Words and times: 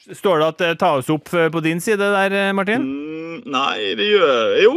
Står 0.00 0.40
det 0.40 0.46
at 0.48 0.60
det 0.62 0.78
tas 0.80 1.08
opp 1.12 1.28
på 1.28 1.60
din 1.60 1.80
side 1.84 2.00
der, 2.00 2.32
Martin? 2.56 2.86
Mm, 2.86 3.42
nei, 3.52 3.92
det 3.98 4.06
gjør 4.08 4.54
Jo, 4.64 4.72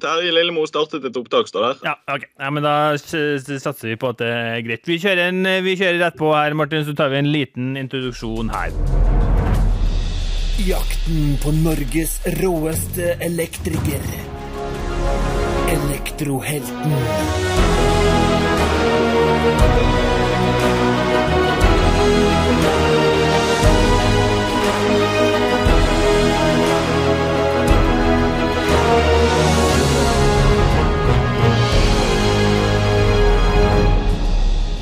Terje 0.00 0.32
Lillemo 0.32 0.64
startet 0.68 1.04
et 1.04 1.18
opptak, 1.20 1.50
står 1.50 1.66
der. 1.66 1.82
Ja, 1.90 1.94
ok. 2.14 2.24
Ja, 2.40 2.48
men 2.50 2.64
da 2.64 2.74
satser 2.96 3.90
vi 3.90 3.98
på 4.00 4.14
at 4.14 4.22
det 4.22 4.30
er 4.32 4.64
greit. 4.64 4.88
Vi 4.88 4.96
kjører, 5.02 5.28
en, 5.28 5.44
vi 5.64 5.76
kjører 5.76 6.00
rett 6.06 6.16
på 6.16 6.32
her, 6.32 6.56
Martin, 6.56 6.86
så 6.88 6.96
tar 6.96 7.12
vi 7.12 7.20
en 7.20 7.28
liten 7.32 7.76
introduksjon 7.76 8.48
her. 8.54 8.72
Jakten 10.66 11.36
på 11.42 11.52
Norges 11.60 12.16
råeste 12.40 13.12
elektriker. 13.20 14.08
Elektrohelten. 15.76 16.96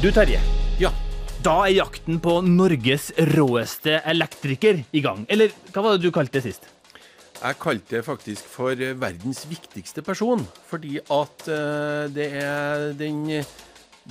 Du, 0.05 0.11
Terje. 0.13 0.37
Ja. 0.77 0.91
Da 1.41 1.63
er 1.65 1.79
jakten 1.79 2.19
på 2.21 2.35
Norges 2.45 3.07
råeste 3.31 4.03
elektriker 4.05 4.83
i 4.93 5.01
gang. 5.01 5.23
Eller 5.33 5.55
hva 5.73 5.81
var 5.81 5.97
det 5.97 6.05
du 6.05 6.13
kalte 6.13 6.37
det 6.37 6.43
sist? 6.45 6.67
Jeg 7.39 7.57
kalte 7.63 7.95
det 7.95 8.03
faktisk 8.05 8.51
for 8.53 8.77
verdens 8.77 9.41
viktigste 9.49 10.05
person. 10.05 10.45
Fordi 10.69 11.01
at 11.01 11.49
uh, 11.49 12.05
det 12.13 12.29
er 12.37 12.85
den 13.01 13.41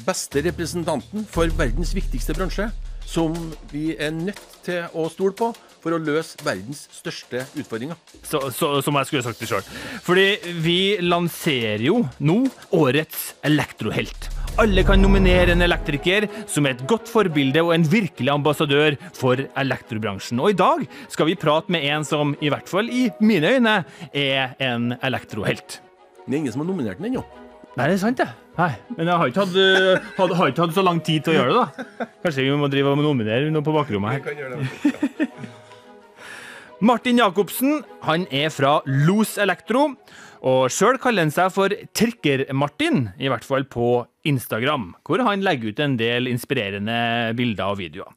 beste 0.02 0.41
representanten 0.49 1.29
for 1.29 1.53
verdens 1.61 1.94
viktigste 1.94 2.33
bransje 2.41 2.71
som 3.05 3.38
vi 3.69 3.91
er 3.94 4.17
nødt 4.17 4.44
til 4.66 4.89
å 4.97 5.05
stole 5.13 5.38
på 5.38 5.53
for 5.83 5.94
å 5.94 6.02
løse 6.02 6.41
verdens 6.41 6.88
største 6.89 7.45
utfordringer. 7.53 8.02
Så, 8.23 8.47
så, 8.49 8.80
som 8.81 8.97
jeg 8.97 9.11
skulle 9.11 9.28
sagt 9.30 9.45
det 9.45 9.53
sjøl. 9.53 9.73
Fordi 10.09 10.55
vi 10.66 10.80
lanserer 11.05 11.85
jo 11.85 12.02
nå 12.17 12.47
årets 12.81 13.35
elektrohelt. 13.45 14.33
Alle 14.62 14.84
kan 14.86 15.02
nominere 15.02 15.56
en 15.56 15.66
elektriker 15.66 16.28
som 16.46 16.68
er 16.68 16.76
et 16.76 16.82
godt 16.86 17.09
forbilde 17.09 17.62
og 17.64 17.72
en 17.73 17.86
virkelig 17.90 18.30
ambassadør 18.30 18.94
for 19.18 19.40
elektrobransjen. 19.58 20.38
Og 20.38 20.54
i 20.54 20.58
dag 20.59 20.84
skal 21.09 21.26
vi 21.32 21.38
prate 21.42 21.73
med 21.73 21.88
en 21.90 22.06
som, 22.06 22.36
i 22.38 22.52
hvert 22.54 22.70
fall 22.70 22.92
i 22.94 23.08
mine 23.18 23.56
øyne, 23.56 23.80
er 24.14 24.54
en 24.62 24.92
elektrohelt. 25.02 25.80
Det 26.28 26.36
er 26.36 26.38
ingen 26.44 26.54
som 26.54 26.62
har 26.62 26.70
nominert 26.70 27.02
den 27.02 27.09
ennå. 27.09 27.26
Nei, 27.74 27.88
det 27.88 27.96
er 27.96 28.04
sant, 28.04 28.22
det. 28.22 28.30
Nei, 28.59 28.70
Men 28.94 29.09
jeg 29.09 29.18
har 29.18 29.31
ikke, 29.31 29.48
hatt, 29.48 29.58
uh, 29.58 30.14
had, 30.20 30.38
har 30.38 30.54
ikke 30.54 30.66
hatt 30.68 30.78
så 30.78 30.86
lang 30.86 31.02
tid 31.02 31.26
til 31.26 31.34
å 31.34 31.40
gjøre 31.40 31.56
det, 31.56 31.58
da. 31.98 32.09
Kanskje 32.22 32.46
vi 32.46 32.54
må 32.62 32.70
drive 32.70 32.94
og 32.94 33.02
nominere 33.02 33.50
noe 33.50 33.66
på 33.66 33.74
bakrommet 33.74 34.22
her. 34.22 35.34
Martin 36.94 37.18
Jacobsen 37.18 37.81
han 38.06 38.30
er 38.30 38.54
fra 38.54 38.84
Los 38.86 39.40
Elektro. 39.42 39.96
Og 40.44 40.68
sjøl 40.76 41.00
kaller 41.02 41.24
han 41.24 41.31
seg 41.34 41.50
for 41.56 41.74
Trikker-Martin, 41.96 43.08
i 43.18 43.30
hvert 43.31 43.48
fall 43.48 43.64
på 43.66 44.04
Instagram, 44.27 44.91
hvor 45.05 45.23
han 45.25 45.45
legger 45.45 45.73
ut 45.73 45.83
en 45.83 45.95
del 45.99 46.31
inspirerende 46.31 46.97
bilder 47.38 47.75
og 47.75 47.79
videoer. 47.83 48.11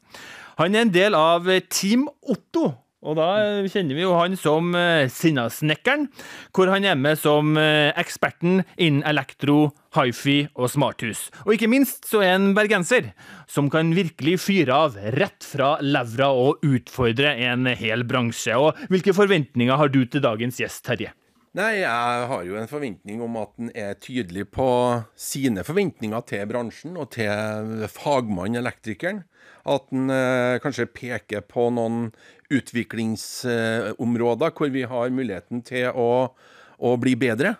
Han 0.57 0.73
er 0.73 0.87
en 0.87 0.93
del 0.93 1.17
av 1.17 1.45
Team 1.69 2.07
Otto, 2.25 2.71
og 3.05 3.13
da 3.19 3.27
kjenner 3.69 3.93
vi 3.93 4.01
jo 4.01 4.15
han 4.17 4.33
som 4.39 4.71
uh, 4.73 5.05
Sinnasnekkeren, 5.11 6.07
hvor 6.55 6.71
han 6.73 6.87
er 6.87 6.97
med 6.97 7.19
som 7.21 7.53
uh, 7.53 7.93
eksperten 7.93 8.63
innen 8.73 9.03
elektro, 9.07 9.69
hifi 9.95 10.47
og 10.57 10.71
smarthus. 10.73 11.27
Og 11.45 11.53
ikke 11.55 11.69
minst 11.69 12.09
så 12.09 12.23
er 12.25 12.33
han 12.35 12.51
bergenser, 12.57 13.11
som 13.45 13.69
kan 13.73 13.93
virkelig 13.95 14.39
fyre 14.43 14.81
av 14.87 14.97
rett 15.15 15.45
fra 15.45 15.75
levra 15.85 16.31
og 16.33 16.65
utfordre 16.65 17.35
en 17.47 17.69
hel 17.77 18.03
bransje. 18.09 18.57
Og 18.57 18.89
hvilke 18.89 19.15
forventninger 19.17 19.77
har 19.77 19.93
du 19.93 20.01
til 20.05 20.25
dagens 20.25 20.59
gjest, 20.63 20.83
Terje? 20.89 21.13
Nei, 21.55 21.77
jeg 21.79 22.27
har 22.27 22.41
jo 22.43 22.57
en 22.59 22.67
forventning 22.67 23.21
om 23.23 23.37
at 23.39 23.53
han 23.55 23.69
er 23.71 23.93
tydelig 24.03 24.49
på 24.51 24.67
sine 25.15 25.63
forventninger 25.63 26.19
til 26.27 26.43
bransjen 26.49 26.97
og 26.99 27.13
til 27.15 27.85
fagmannen, 27.93 28.59
elektrikeren. 28.59 29.23
At 29.67 29.83
han 29.93 30.09
eh, 30.11 30.59
kanskje 30.63 30.85
peker 30.91 31.41
på 31.47 31.69
noen 31.73 32.11
utviklingsområder 32.51 34.51
hvor 34.59 34.69
vi 34.75 34.83
har 34.91 35.15
muligheten 35.15 35.61
til 35.67 35.87
å, 35.95 36.35
å, 36.77 36.97
bli 36.99 37.15
bedre. 37.19 37.55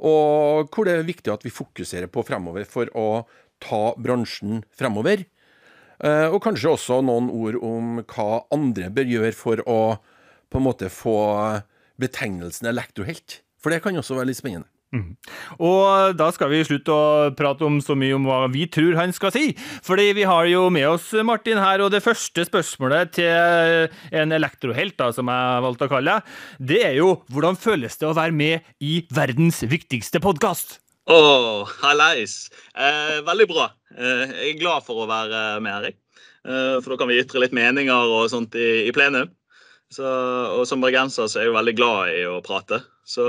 Og 0.00 0.68
hvor 0.72 0.84
det 0.88 0.92
er 0.96 1.08
viktig 1.08 1.32
at 1.32 1.44
vi 1.44 1.50
fokuserer 1.52 2.06
på 2.12 2.22
fremover 2.26 2.64
for 2.68 2.86
å 2.96 3.26
ta 3.62 3.94
bransjen 4.00 4.64
fremover. 4.76 5.24
Eh, 6.00 6.28
og 6.32 6.42
kanskje 6.44 6.70
også 6.72 7.00
noen 7.04 7.30
ord 7.30 7.56
om 7.60 8.00
hva 8.00 8.46
andre 8.52 8.90
bør 8.92 9.06
gjøre 9.12 9.32
for 9.36 9.56
å 9.68 9.96
på 10.46 10.58
en 10.60 10.66
måte 10.66 10.88
få 10.92 11.18
betegnelsen 12.00 12.70
elektrohelt. 12.70 13.42
For 13.62 13.72
det 13.72 13.82
kan 13.84 13.96
også 13.98 14.18
være 14.18 14.30
litt 14.30 14.40
spennende. 14.40 14.68
Mm. 14.94 15.16
Og 15.66 16.14
da 16.16 16.28
skal 16.32 16.48
vi 16.52 16.62
slutte 16.64 16.94
å 16.94 17.30
prate 17.36 17.66
om 17.66 17.80
så 17.82 17.96
mye 17.98 18.14
om 18.16 18.26
hva 18.28 18.44
vi 18.52 18.68
tror 18.70 18.94
han 18.98 19.12
skal 19.14 19.32
si. 19.34 19.50
Fordi 19.84 20.12
vi 20.16 20.26
har 20.28 20.46
jo 20.48 20.68
med 20.72 20.86
oss 20.92 21.10
Martin 21.26 21.60
her, 21.60 21.82
og 21.84 21.90
det 21.92 22.04
første 22.04 22.46
spørsmålet 22.46 23.16
til 23.18 23.90
en 24.14 24.34
elektrohelt, 24.36 24.96
da, 25.00 25.10
som 25.14 25.30
jeg 25.32 25.66
valgte 25.66 25.88
å 25.88 25.94
kalle 25.96 26.18
det, 26.58 26.80
er 26.92 26.96
jo 27.00 27.16
hvordan 27.34 27.58
føles 27.58 27.98
det 27.98 28.08
å 28.08 28.16
være 28.16 28.36
med 28.36 28.74
i 28.80 29.00
verdens 29.14 29.62
viktigste 29.66 30.22
podkast? 30.22 30.78
Å, 31.06 31.16
oh, 31.16 31.74
hallais. 31.84 32.48
Eh, 32.74 33.18
veldig 33.26 33.46
bra. 33.50 33.68
Eh, 33.94 34.22
jeg 34.32 34.54
er 34.56 34.62
glad 34.62 34.86
for 34.86 35.04
å 35.04 35.10
være 35.10 35.60
med, 35.62 35.70
Erik. 35.76 36.00
Eh, 36.46 36.78
for 36.80 36.92
da 36.92 36.98
kan 36.98 37.10
vi 37.10 37.20
ytre 37.22 37.42
litt 37.42 37.54
meninger 37.54 38.10
og 38.16 38.26
sånt 38.32 38.56
i, 38.58 38.88
i 38.88 38.94
plenum. 38.94 39.30
Så, 39.92 40.06
og 40.56 40.64
som 40.66 40.82
bergenser 40.82 41.28
så 41.30 41.38
er 41.38 41.46
jeg 41.46 41.52
jo 41.52 41.58
veldig 41.58 41.74
glad 41.78 42.14
i 42.16 42.22
å 42.26 42.40
prate. 42.44 42.80
Så, 43.06 43.24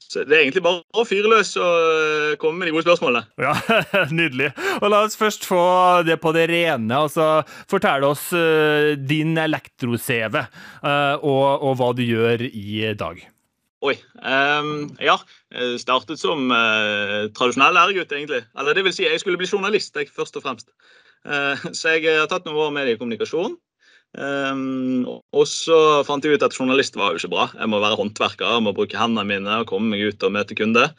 så 0.00 0.22
det 0.24 0.36
er 0.36 0.44
egentlig 0.46 0.62
bare 0.64 0.80
å 0.96 1.04
fyre 1.04 1.28
løs 1.28 1.50
og 1.60 1.88
eh, 1.92 2.36
komme 2.40 2.62
med 2.62 2.70
de 2.70 2.72
gode 2.72 2.86
spørsmålene. 2.86 3.26
Ja, 3.42 3.52
Nydelig. 4.18 4.48
Og 4.78 4.88
La 4.88 5.02
oss 5.04 5.18
først 5.20 5.44
få 5.44 5.60
det 6.08 6.16
på 6.22 6.32
det 6.32 6.46
rene. 6.48 6.96
altså 6.96 7.42
Fortell 7.68 8.06
oss 8.08 8.30
uh, 8.32 8.94
din 8.96 9.36
elektro-CV 9.36 10.38
uh, 10.40 11.20
og, 11.20 11.44
og, 11.60 11.76
hva 11.80 11.90
du 11.96 12.02
gjør 12.06 12.46
i 12.48 12.88
dag. 12.96 13.20
Oi. 13.82 13.96
Um, 14.22 14.92
ja. 15.02 15.18
Startet 15.82 16.20
som 16.22 16.46
uh, 16.54 17.28
tradisjonell 17.36 17.76
lærergutt, 17.76 18.16
egentlig. 18.16 18.46
Eller 18.56 18.78
det 18.78 18.86
vil 18.86 18.96
si, 18.96 19.04
jeg 19.04 19.20
skulle 19.20 19.40
bli 19.40 19.50
journalist, 19.50 19.92
jeg, 19.98 20.08
først 20.16 20.40
og 20.40 20.46
fremst. 20.46 20.72
så 21.22 21.92
jeg 21.94 22.16
har 22.16 22.26
tatt 22.26 22.48
noen 22.48 22.64
år 22.64 22.72
med 22.74 22.88
i 22.90 22.96
kommunikasjon. 22.98 23.52
Um, 24.12 25.06
og 25.08 25.46
så 25.48 26.02
fant 26.04 26.24
jeg 26.24 26.36
ut 26.36 26.42
at 26.44 26.52
journalist 26.52 26.98
var 27.00 27.14
jo 27.14 27.20
ikke 27.20 27.32
bra. 27.32 27.48
Jeg 27.56 27.70
må 27.72 27.80
være 27.80 27.96
håndverker, 27.96 28.58
jeg 28.58 28.64
må 28.66 28.74
bruke 28.76 28.98
hendene 29.00 29.24
mine 29.28 29.60
og 29.62 29.68
komme 29.70 29.94
meg 29.94 30.04
ut 30.12 30.26
og 30.26 30.34
møte 30.36 30.56
kunder. 30.58 30.92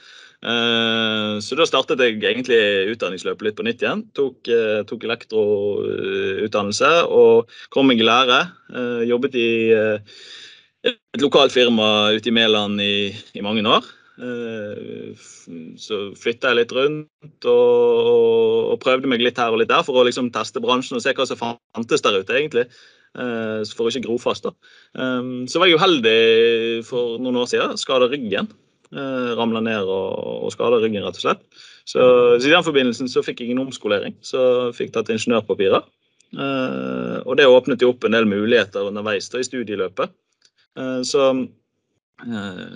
Uh, 0.44 1.38
så 1.40 1.56
da 1.56 1.64
startet 1.70 2.02
jeg 2.04 2.18
egentlig 2.20 2.58
utdanningsløpet 2.92 3.46
litt 3.48 3.58
på 3.60 3.66
nytt 3.68 3.84
igjen. 3.86 4.02
Tok, 4.18 4.42
uh, 4.50 4.82
tok 4.90 5.06
elektroutdannelse 5.08 6.94
og 7.06 7.54
kom 7.74 7.88
meg 7.92 8.02
i 8.02 8.08
lære. 8.08 8.40
Uh, 8.74 9.04
jobbet 9.08 9.38
i 9.40 9.50
et 10.84 11.22
lokalt 11.22 11.54
firma 11.54 12.12
ute 12.12 12.28
i 12.28 12.34
Mæland 12.36 12.82
i, 12.84 12.96
i 13.38 13.46
mange 13.46 13.64
år. 13.64 13.86
Så 15.80 16.00
flytta 16.20 16.52
jeg 16.52 16.58
litt 16.60 16.74
rundt 16.76 17.48
og, 17.50 18.74
og, 18.74 18.76
prøvde 18.84 19.10
meg 19.10 19.24
litt 19.24 19.40
her 19.42 19.56
og 19.56 19.62
litt 19.64 19.72
der 19.72 19.82
for 19.88 19.98
å 19.98 20.04
liksom 20.06 20.30
teste 20.36 20.62
bransjen 20.62 21.00
og 21.00 21.06
se 21.06 21.16
hva 21.18 21.26
som 21.26 21.40
fantes 21.40 22.04
der 22.04 22.20
ute. 22.20 22.36
egentlig. 22.36 22.68
Eh, 23.14 23.62
for 23.78 23.86
å 23.86 23.92
ikke 23.92 24.08
gro 24.08 24.18
fast. 24.22 24.48
da. 24.48 24.54
Ehm, 24.98 25.46
så 25.50 25.62
var 25.62 25.70
jeg 25.70 25.78
uheldig 25.78 26.86
for 26.88 27.20
noen 27.22 27.38
år 27.44 27.50
siden. 27.52 27.78
Skada 27.78 28.10
ryggen. 28.10 28.50
Eh, 28.94 29.34
Ramla 29.38 29.62
ned 29.62 29.90
og, 29.90 30.46
og 30.48 30.54
skada 30.54 30.80
ryggen, 30.82 31.06
rett 31.06 31.20
og 31.20 31.26
slett. 31.26 31.44
Så, 31.86 32.02
så, 32.40 32.48
I 32.48 32.54
den 32.54 32.66
forbindelsen 32.66 33.10
så 33.12 33.24
fikk 33.26 33.44
jeg 33.44 33.54
en 33.54 33.66
omskolering. 33.66 34.18
Så 34.26 34.72
fikk 34.78 34.94
tatt 34.94 35.12
ingeniørpapirer. 35.14 35.86
Eh, 36.34 37.18
og 37.22 37.38
det 37.38 37.50
åpnet 37.50 37.86
jo 37.86 37.94
opp 37.94 38.06
en 38.08 38.18
del 38.18 38.30
muligheter 38.30 38.90
underveis 38.90 39.30
da, 39.30 39.42
i 39.42 39.48
studieløpet. 39.48 40.14
Så 41.06 41.22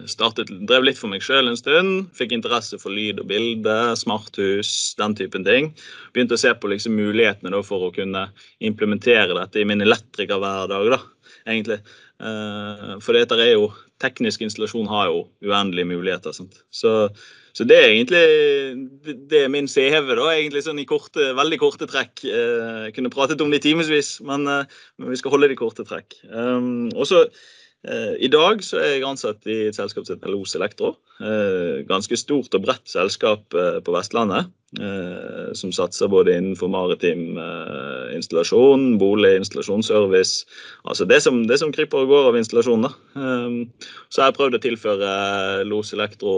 startet, 0.09 0.49
drev 0.67 0.83
litt 0.83 0.97
for 0.99 1.11
meg 1.11 1.23
sjøl 1.23 1.47
en 1.47 1.57
stund. 1.57 2.09
Fikk 2.17 2.33
interesse 2.35 2.79
for 2.81 2.91
lyd 2.91 3.21
og 3.21 3.29
bilde, 3.29 3.75
smarthus, 3.95 4.95
den 4.99 5.15
typen 5.15 5.45
ting. 5.47 5.71
Begynte 6.13 6.35
å 6.35 6.41
se 6.41 6.53
på 6.53 6.71
liksom 6.71 6.97
mulighetene 6.97 7.61
for 7.63 7.87
å 7.87 7.93
kunne 7.95 8.27
implementere 8.59 9.37
dette 9.37 9.61
i 9.61 9.67
min 9.67 9.81
elektrikerhverdag. 9.81 10.89
da, 10.91 10.99
egentlig. 11.45 11.79
Eh, 12.19 12.97
for 12.99 13.13
dette 13.13 13.37
er 13.37 13.53
jo, 13.53 13.71
teknisk 14.01 14.41
installasjon 14.45 14.89
har 14.89 15.07
jo 15.09 15.27
uendelige 15.41 15.89
muligheter. 15.89 16.33
Så, 16.69 16.91
så 17.53 17.65
det 17.65 17.77
er 17.77 17.93
egentlig 17.93 18.23
det 19.29 19.43
er 19.43 19.53
min 19.53 19.67
CV, 19.67 20.11
da, 20.13 20.27
egentlig 20.33 20.65
sånn 20.65 20.81
i 20.81 20.85
korte, 20.85 21.31
veldig 21.37 21.61
korte 21.61 21.87
trekk. 21.89 22.25
Jeg 22.25 22.89
eh, 22.89 22.89
kunne 22.97 23.13
pratet 23.13 23.41
om 23.41 23.53
det 23.53 23.61
i 23.61 23.69
timevis, 23.69 24.17
men, 24.21 24.45
men, 24.49 25.09
vi 25.09 25.17
skal 25.17 25.33
holde 25.33 25.49
det 25.49 25.57
i 25.57 25.61
korte 25.61 25.85
trekk. 25.87 26.19
Og 26.27 27.05
så 27.07 27.25
Eh, 27.25 27.66
I 28.19 28.27
dag 28.27 28.63
så 28.65 28.81
er 28.81 28.97
jeg 28.97 29.05
ansatt 29.07 29.47
i 29.47 29.67
et 29.69 29.77
selskap 29.77 30.07
som 30.07 30.17
heter 30.17 30.33
Los 30.33 30.55
Elektro. 30.57 30.95
Eh, 31.17 31.81
ganske 31.89 32.17
stort 32.19 32.53
og 32.53 32.65
bredt 32.65 32.85
selskap 32.91 33.55
eh, 33.57 33.79
på 33.81 33.93
Vestlandet. 33.95 34.53
Som 35.55 35.71
satser 35.71 36.09
både 36.11 36.33
innenfor 36.35 36.67
maritim 36.67 37.37
installasjon, 38.11 38.97
bolig, 38.99 39.29
installasjonsservice. 39.39 40.43
Altså 40.83 41.07
det 41.07 41.21
som, 41.23 41.37
det 41.47 41.55
som 41.61 41.71
kryper 41.71 42.03
og 42.03 42.11
går 42.11 42.27
av 42.33 42.37
installasjoner. 42.41 42.97
Så 43.15 44.19
jeg 44.19 44.25
har 44.25 44.35
prøvd 44.35 44.57
å 44.59 44.61
tilføre 44.65 45.13
Los 45.71 45.93
Elektro 45.95 46.35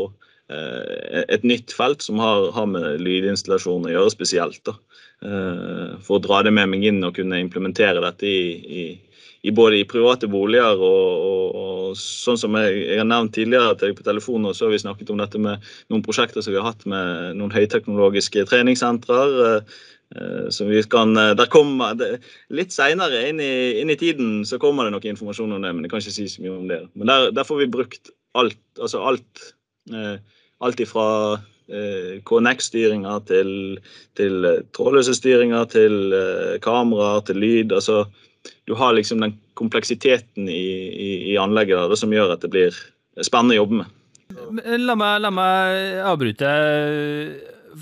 et 0.54 1.42
nytt 1.42 1.74
felt 1.74 2.06
som 2.06 2.22
har, 2.22 2.52
har 2.54 2.70
med 2.70 3.02
lydinstallasjon 3.02 3.90
å 3.90 3.96
gjøre 3.96 4.14
spesielt. 4.14 4.62
Da. 4.70 4.78
For 6.06 6.20
å 6.20 6.24
dra 6.30 6.44
det 6.46 6.54
med 6.54 6.70
meg 6.70 6.86
inn 6.86 7.02
og 7.02 7.18
kunne 7.18 7.42
implementere 7.42 8.06
dette 8.06 8.30
i, 8.30 8.42
i 8.62 8.88
i 9.42 9.52
både 9.56 9.80
i 9.80 9.88
private 9.88 10.28
boliger 10.28 10.82
og, 10.84 11.28
og, 11.30 11.60
og 11.60 12.00
sånn 12.00 12.40
som 12.40 12.58
jeg, 12.60 12.74
jeg, 12.82 12.98
har 13.00 13.08
nevnt 13.08 13.34
tidligere 13.38 13.78
til 13.80 13.94
på 13.96 14.04
telefonen, 14.04 14.52
så 14.56 14.68
har 14.68 14.74
vi 14.74 14.82
snakket 14.84 15.14
om 15.14 15.22
dette 15.22 15.40
med 15.42 15.70
noen 15.92 16.04
prosjekter 16.06 16.44
som 16.44 16.54
vi 16.54 16.60
har 16.60 16.68
hatt 16.68 16.84
med 16.90 17.40
noen 17.40 17.54
høyteknologiske 17.56 18.44
treningssentre. 18.50 19.22
Eh, 20.16 20.50
som 20.50 20.68
vi 20.68 20.80
eh, 20.82 22.32
Litt 22.58 22.74
seinere 22.74 23.22
inn, 23.30 23.40
inn, 23.40 23.94
i 23.94 24.00
tiden 24.00 24.42
så 24.46 24.58
kommer 24.58 24.88
det 24.88 24.96
noe 24.96 25.12
informasjon 25.12 25.54
om 25.54 25.62
det, 25.62 25.74
men 25.76 25.86
jeg 25.86 25.94
kan 25.94 26.02
ikke 26.02 26.16
si 26.16 26.26
så 26.34 26.42
mye 26.44 26.56
om 26.56 26.68
det. 26.72 26.82
Men 26.98 27.12
der, 27.12 27.30
der 27.38 27.46
får 27.46 27.62
vi 27.62 27.72
brukt 27.78 28.10
alt. 28.34 28.60
altså 28.82 29.04
alt, 29.06 29.54
eh, 29.94 30.18
alt 30.60 30.84
ifra 30.84 31.08
KNX-styringer 31.70 33.20
til, 33.30 33.52
til 34.18 34.46
trådløse 34.74 35.14
styringer, 35.14 35.68
til 35.70 36.16
kameraer, 36.66 37.22
til 37.28 37.38
lyd. 37.38 37.76
altså 37.78 38.08
du 38.70 38.76
har 38.80 38.96
liksom 38.96 39.22
den 39.24 39.36
kompleksiteten 39.60 40.50
i, 40.50 40.64
i, 40.90 41.10
i 41.34 41.38
anlegget 41.42 41.90
der, 41.90 42.00
som 42.00 42.14
gjør 42.14 42.36
at 42.36 42.44
det 42.46 42.52
blir 42.54 42.82
spennende 43.26 43.58
å 43.58 43.64
jobbe 43.64 43.82
med. 43.82 43.96
La 44.80 44.96
meg, 44.98 45.16
la 45.24 45.32
meg 45.34 46.04
avbryte. 46.06 46.52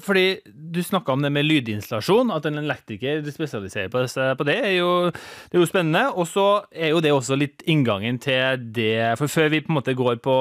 Fordi 0.04 0.40
du 0.44 0.80
snakka 0.84 1.14
om 1.14 1.24
det 1.24 1.32
med 1.34 1.46
lydinstallasjon, 1.48 2.32
at 2.34 2.46
en 2.48 2.60
elektriker 2.60 3.24
spesialiserer 3.32 3.92
på, 3.92 4.04
det, 4.48 4.56
er 4.56 4.74
jo, 4.78 5.10
det 5.12 5.58
er 5.58 5.64
jo 5.64 5.70
spennende. 5.70 6.04
Og 6.14 6.28
så 6.30 6.48
er 6.72 6.92
jo 6.92 7.02
det 7.04 7.14
også 7.16 7.38
litt 7.40 7.64
inngangen 7.70 8.20
til 8.24 8.60
det 8.76 9.16
For 9.20 9.32
før 9.32 9.52
vi 9.54 9.62
på 9.64 9.72
en 9.72 9.80
måte 9.80 9.96
går 9.98 10.20
på, 10.24 10.38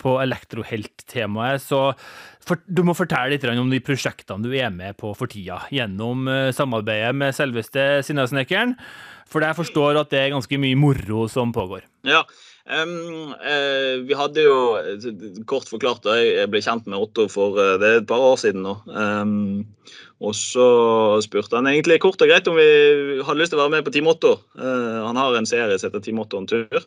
på 0.00 0.16
elektrohelt-temaet, 0.24 1.64
så 1.64 1.90
for, 2.44 2.60
du 2.64 2.82
må 2.86 2.96
fortelle 2.96 3.34
litt 3.34 3.44
om 3.52 3.72
de 3.72 3.82
prosjektene 3.84 4.44
du 4.46 4.54
er 4.56 4.72
med 4.72 4.96
på 5.00 5.12
for 5.16 5.30
tida, 5.30 5.60
gjennom 5.72 6.28
uh, 6.28 6.48
samarbeidet 6.56 7.12
med 7.16 7.36
selveste 7.36 8.00
Sinnasnekkeren. 8.06 8.76
For 9.30 9.46
jeg 9.46 9.58
forstår 9.58 9.98
at 10.00 10.10
det 10.10 10.24
er 10.24 10.32
ganske 10.34 10.58
mye 10.58 10.78
moro 10.78 11.26
som 11.30 11.52
pågår. 11.54 11.84
Ja, 12.08 12.24
um, 12.66 13.30
uh, 13.38 14.02
vi 14.02 14.16
hadde 14.18 14.42
jo, 14.42 14.56
kort 15.50 15.70
forklart, 15.70 16.08
jeg 16.18 16.50
ble 16.50 16.62
kjent 16.64 16.88
med 16.90 16.98
Otto 16.98 17.28
for 17.30 17.58
uh, 17.60 17.76
det 17.78 17.90
er 17.90 18.00
et 18.00 18.08
par 18.10 18.24
år 18.32 18.40
siden 18.42 18.66
nå. 18.66 18.74
Um, 18.90 19.68
og 20.20 20.34
så 20.36 20.66
spurte 21.24 21.56
han 21.56 21.70
egentlig 21.70 22.00
kort 22.02 22.20
og 22.20 22.28
greit 22.28 22.48
om 22.50 22.58
vi 22.58 22.66
hadde 23.22 23.38
lyst 23.38 23.54
til 23.54 23.60
å 23.60 23.62
være 23.62 23.76
med 23.76 23.86
på 23.86 23.94
Team 23.94 24.10
Otto. 24.10 24.34
Uh, 24.58 25.06
han 25.06 25.20
har 25.20 25.38
en 25.38 25.48
serie 25.48 25.78
som 25.78 25.88
heter 25.88 26.02
Team 26.08 26.20
Otto 26.24 26.40
en 26.40 26.50
tur. 26.50 26.82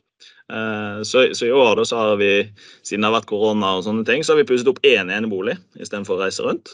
Så, 1.07 1.21
så, 1.33 1.45
i 1.47 1.55
år 1.55 1.79
da, 1.79 1.85
så 1.87 1.97
har 1.97 2.17
vi, 2.19 2.43
siden 2.83 3.01
det 3.01 3.07
har 3.07 3.15
vært 3.15 3.29
korona 3.29 3.69
og 3.77 3.85
sånne 3.85 4.03
ting, 4.05 4.21
så 4.21 4.33
har 4.33 4.41
vi 4.41 4.45
pusset 4.49 4.67
opp 4.69 4.81
én 4.85 5.09
enebolig 5.09 5.55
istedenfor 5.79 6.19
å 6.19 6.25
reise 6.25 6.43
rundt. 6.45 6.73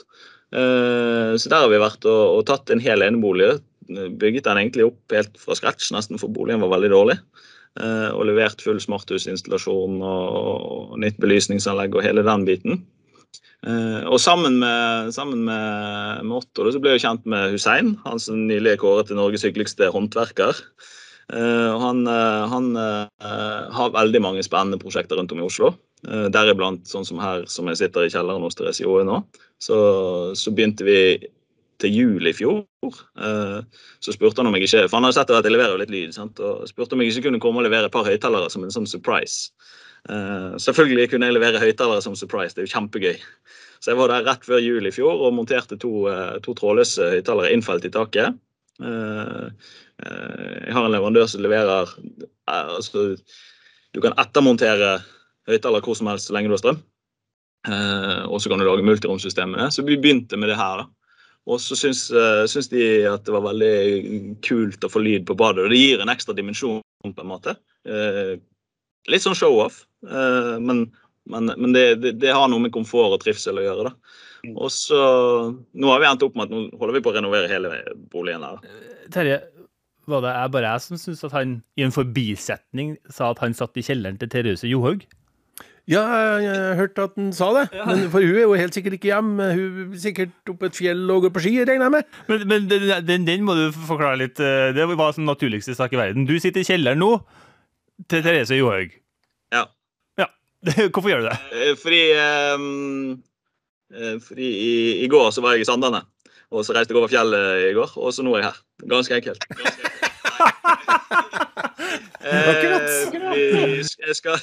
Så 0.49 1.51
der 1.53 1.61
har 1.61 1.69
vi 1.71 1.79
vært 1.79 2.07
og, 2.09 2.23
og 2.39 2.41
tatt 2.49 2.73
en 2.73 2.81
hel 2.83 3.05
enebolig 3.05 3.53
bygget 3.89 4.45
den 4.45 4.59
egentlig 4.61 4.89
opp 4.89 5.15
helt 5.15 5.39
fra 5.41 5.57
scratch, 5.57 5.89
nesten 5.95 6.21
for 6.21 6.31
boligen 6.33 6.61
var 6.63 6.73
veldig 6.75 6.91
dårlig. 6.93 7.17
Eh, 7.77 8.09
og 8.11 8.25
levert 8.27 8.63
full 8.65 8.79
smarthusinstallasjon 8.81 9.99
og, 10.01 10.95
nytt 10.99 11.19
belysningsanlegg 11.21 11.95
og 11.95 12.03
hele 12.03 12.25
den 12.25 12.45
biten. 12.47 12.81
Eh, 13.67 14.01
og 14.09 14.17
sammen 14.23 14.57
med, 14.61 15.11
sammen 15.15 15.43
med, 15.47 16.31
Otto 16.39 16.65
så 16.73 16.81
ble 16.81 16.95
jeg 16.95 17.05
kjent 17.05 17.27
med 17.29 17.53
Hussein, 17.53 17.93
han 18.05 18.21
som 18.21 18.47
nylig 18.49 18.73
er 18.73 18.81
kåret 18.81 19.11
til 19.11 19.19
Norges 19.19 19.45
hyggeligste 19.47 19.91
håndverker. 19.93 20.63
Uh, 21.29 21.77
han, 21.77 22.07
han 22.09 22.71
har 22.73 23.91
veldig 23.93 24.17
mange 24.25 24.41
spennende 24.41 24.79
prosjekter 24.81 25.19
rundt 25.19 25.29
om 25.35 25.43
i 25.43 25.45
Oslo. 25.45 25.75
Deriblant 26.33 26.89
sånn 26.89 27.05
som 27.05 27.19
her 27.21 27.43
som 27.45 27.69
jeg 27.69 27.77
sitter 27.83 28.07
i 28.07 28.09
kjelleren 28.09 28.41
hos 28.41 28.57
Therese 28.57 28.81
Joe 28.81 29.03
nå. 29.05 29.19
Så, 29.61 29.77
så, 30.33 30.49
begynte 30.57 30.87
vi 30.87 30.97
til 31.79 31.95
jul 31.95 32.27
i 32.27 32.33
fjor. 32.35 32.63
Eh, 32.85 33.59
så 34.03 34.15
spurte 34.15 34.41
han 34.41 34.49
om 34.49 34.57
jeg 34.57 34.67
ikke 34.67 34.87
For 34.87 34.97
han 34.97 35.07
hadde 35.07 35.17
sett 35.19 35.31
at 35.33 35.47
jeg 35.47 35.55
leverer 35.55 35.79
litt 35.81 35.93
lyd. 35.93 36.15
Sant? 36.15 36.39
og 36.43 36.67
spurte 36.69 36.95
om 36.95 37.03
jeg 37.03 37.13
ikke 37.13 37.29
kunne 37.29 37.41
komme 37.43 37.61
og 37.61 37.67
levere 37.67 37.89
et 37.89 37.95
par 37.95 38.07
høyttalere 38.07 38.51
som 38.51 38.65
en 38.65 38.73
sånn 38.73 38.89
surprise. 38.89 39.51
Uh, 40.07 40.55
selvfølgelig 40.61 41.09
kunne 41.11 41.27
jeg 41.27 41.35
levere 41.35 41.59
høyttalere 41.59 42.01
som 42.01 42.15
surprise, 42.15 42.55
det 42.55 42.61
er 42.63 42.69
jo 42.69 42.75
kjempegøy. 42.77 43.17
Så 43.83 43.91
jeg 43.91 43.99
var 43.99 44.11
der 44.11 44.23
rett 44.27 44.45
før 44.47 44.61
jul 44.63 44.87
i 44.87 44.93
fjor 44.95 45.25
og 45.27 45.35
monterte 45.35 45.75
to, 45.79 46.07
uh, 46.07 46.37
to 46.43 46.55
trådløse 46.55 47.03
høyttalere 47.17 47.51
innfelt 47.55 47.87
i 47.87 47.91
taket. 47.93 48.37
Jeg 48.79 50.71
har 50.71 50.85
en 50.85 50.93
leverandør 50.93 51.25
som 51.27 51.41
leverer 51.43 51.89
altså, 52.47 53.01
Du 53.91 53.99
kan 53.99 54.15
ettermontere 54.15 55.01
høyttalere 55.51 55.83
hvor 55.83 55.97
som 55.99 56.07
helst 56.07 56.29
så 56.29 56.35
lenge 56.37 56.47
du 56.47 56.55
har 56.55 56.61
strøm. 56.61 56.79
og 58.31 58.39
så 58.39 58.47
kan 58.47 58.63
du 58.63 58.63
lage 58.63 58.87
multiromsystemene. 58.87 59.67
Så 59.67 59.83
vi 59.83 59.99
begynte 59.99 60.39
med 60.39 60.47
det 60.53 60.55
her. 60.55 60.77
da. 60.79 60.98
Og 61.49 61.61
så 61.63 61.77
syns, 61.79 62.07
uh, 62.13 62.43
syns, 62.49 62.69
de 62.71 62.83
at 63.09 63.25
det 63.25 63.33
var 63.33 63.45
veldig 63.47 64.39
kult 64.45 64.83
å 64.85 64.91
få 64.91 65.01
lyd 65.01 65.25
på 65.29 65.37
badet. 65.39 65.65
Og 65.65 65.73
det 65.73 65.79
gir 65.79 66.03
en 66.03 66.11
ekstra 66.11 66.35
dimensjon, 66.37 66.81
på 67.05 67.23
en 67.23 67.31
måte. 67.31 67.55
Uh, 67.87 68.35
litt 69.09 69.23
sånn 69.23 69.37
show-off, 69.37 69.83
uh, 70.09 70.57
men, 70.61 70.87
men, 71.31 71.53
men 71.55 71.75
det, 71.75 71.85
det, 72.03 72.17
det, 72.21 72.33
har 72.35 72.51
noe 72.51 72.65
med 72.67 72.75
komfort 72.75 73.15
og 73.15 73.23
trivsel 73.23 73.61
å 73.61 73.65
gjøre. 73.65 73.89
da. 73.89 74.17
Mm. 74.45 74.55
Og 74.55 74.71
så, 74.71 74.99
Nå 75.75 75.93
har 75.93 76.03
vi 76.03 76.09
endt 76.09 76.25
opp 76.27 76.37
med 76.37 76.47
at 76.47 76.53
nå 76.53 76.67
holder 76.79 76.97
vi 76.97 77.03
på 77.05 77.13
å 77.13 77.17
renovere 77.17 77.51
hele 77.51 77.79
boligen. 78.11 78.45
her. 78.45 78.83
Terje, 79.13 79.39
var 80.09 80.23
det 80.25 80.33
jeg 80.33 80.51
bare 80.55 80.73
jeg 80.73 80.85
som 80.85 80.99
syntes 80.99 81.25
at 81.27 81.35
han 81.37 81.55
i 81.77 81.85
en 81.85 81.95
forbisetning 81.95 82.95
sa 83.13 83.31
at 83.33 83.41
han 83.43 83.55
satt 83.57 83.77
i 83.77 83.85
kjelleren 83.85 84.19
til 84.21 84.31
Therese 84.31 84.69
Johaug? 84.69 85.05
Ja, 85.89 86.03
jeg 86.37 86.53
har 86.53 86.75
hørt 86.77 86.99
at 87.01 87.15
han 87.17 87.31
sa 87.33 87.47
det. 87.55 87.63
Ja. 87.73 87.87
Men 87.89 88.03
for 88.13 88.21
hun 88.21 88.35
er 88.37 88.43
jo 88.43 88.57
helt 88.59 88.75
sikkert 88.77 88.99
ikke 88.99 89.09
hjemme. 89.09 89.47
Hun 89.57 89.79
er 89.95 90.01
sikkert 90.03 90.51
oppe 90.51 90.69
et 90.69 90.77
fjell 90.77 91.01
og 91.09 91.23
går 91.25 91.33
på 91.33 91.41
ski, 91.41 91.53
regner 91.65 91.87
jeg 91.87 91.93
med. 91.95 92.11
Men, 92.29 92.43
men 92.51 92.67
den, 92.69 93.25
den, 93.25 93.45
må 93.47 93.55
du 93.57 93.65
forklare 93.73 94.19
litt. 94.21 94.37
Eh, 94.37 94.69
det 94.77 94.85
var 94.91 95.15
den 95.17 95.25
naturligste 95.25 95.73
sak 95.77 95.95
i 95.95 95.99
verden. 95.99 96.27
Du 96.29 96.35
sitter 96.37 96.61
i 96.61 96.67
kjelleren 96.67 97.01
nå 97.01 97.15
til 98.05 98.21
Therese 98.21 98.59
Johaug. 98.59 98.93
Ja. 99.55 99.65
ja. 100.21 100.29
Hvorfor 100.93 101.09
gjør 101.09 101.25
du 101.25 101.31
det? 101.31 101.39
Eh, 101.57 101.73
fordi, 101.81 102.03
um, 102.53 103.17
fordi 104.27 104.53
i, 104.53 104.73
i, 105.07 105.09
går 105.09 105.33
så 105.33 105.41
var 105.41 105.57
jeg 105.57 105.65
i 105.65 105.71
Sandane. 105.71 106.05
Og 106.53 106.65
så 106.65 106.77
reiste 106.77 106.93
jeg 106.93 107.01
over 107.01 107.09
fjellet 107.09 107.71
i 107.71 107.73
går, 107.77 107.97
og 107.97 108.13
så 108.13 108.25
nå 108.25 108.37
er 108.37 108.43
jeg 108.43 108.51
her. 108.51 108.61
Ganske 108.93 109.17
enkelt. 109.17 109.49
Ganske 109.49 109.73
enkelt. 109.73 110.05
Eh, 112.19 112.65
jeg, 113.87 114.15
skal, 114.17 114.35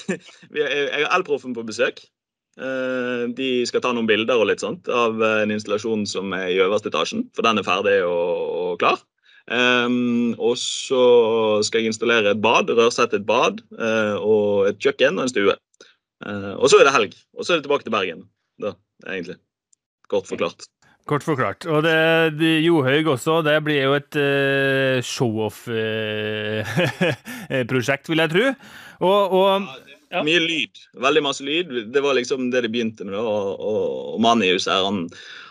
jeg 0.57 0.89
har 1.05 1.13
Elproffen 1.13 1.53
på 1.55 1.65
besøk. 1.69 2.01
Eh, 2.57 3.25
de 3.37 3.49
skal 3.69 3.83
ta 3.85 3.93
noen 3.93 4.09
bilder 4.09 4.41
og 4.41 4.49
litt 4.49 4.63
sånt 4.65 4.89
av 4.89 5.21
en 5.21 5.53
installasjon 5.53 6.07
som 6.09 6.33
er 6.35 6.49
i 6.55 6.61
øverste 6.65 6.89
etasjen, 6.91 7.27
for 7.37 7.47
den 7.47 7.61
er 7.61 7.67
ferdig 7.67 7.99
og, 8.07 8.41
og 8.63 8.81
klar. 8.81 9.03
Um, 9.47 10.33
og 10.43 10.57
så 10.59 11.03
skal 11.69 11.85
jeg 11.85 11.93
installere 11.93 12.33
et 12.33 12.43
bad, 12.43 12.73
rørsette 12.73 13.21
et 13.21 13.29
bad, 13.29 13.61
og 14.19 14.73
et 14.73 14.81
kjøkken 14.83 15.21
og 15.21 15.27
en 15.27 15.35
stue. 15.35 15.59
Og 16.57 16.67
så 16.73 16.81
er 16.81 16.89
det 16.89 16.97
helg. 16.97 17.21
Og 17.37 17.45
så 17.45 17.55
er 17.55 17.61
det 17.61 17.69
tilbake 17.69 17.87
til 17.87 17.95
Bergen. 17.95 18.25
Da, 18.63 18.75
egentlig. 19.05 19.39
Kort 20.11 20.33
forklart. 20.33 20.67
Kort 21.07 21.23
forklart. 21.23 21.63
Og 21.71 21.85
det, 21.87 22.35
det 22.41 22.65
Johaug 22.65 23.13
også, 23.13 23.37
det 23.47 23.53
blir 23.63 23.85
jo 23.85 23.93
et 23.95 24.17
uh, 24.19 24.99
show-off-prosjekt, 25.07 28.07
uh, 28.09 28.11
vil 28.11 28.23
jeg 28.25 28.33
tro. 28.33 28.43
Og, 29.07 29.21
og 29.39 29.51
ja. 30.11 30.23
Mye 30.27 30.43
lyd. 30.43 30.75
Veldig 31.03 31.23
masse 31.23 31.43
lyd. 31.47 31.67
Det 31.95 32.03
var 32.03 32.15
liksom 32.19 32.51
det 32.51 32.61
de 32.65 32.69
begynte 32.73 33.05
med. 33.07 33.19
Og, 33.21 33.55
og, 33.55 34.17
og 34.17 34.21
Manius 34.25 34.67
her, 34.71 34.83
han, 34.87 34.99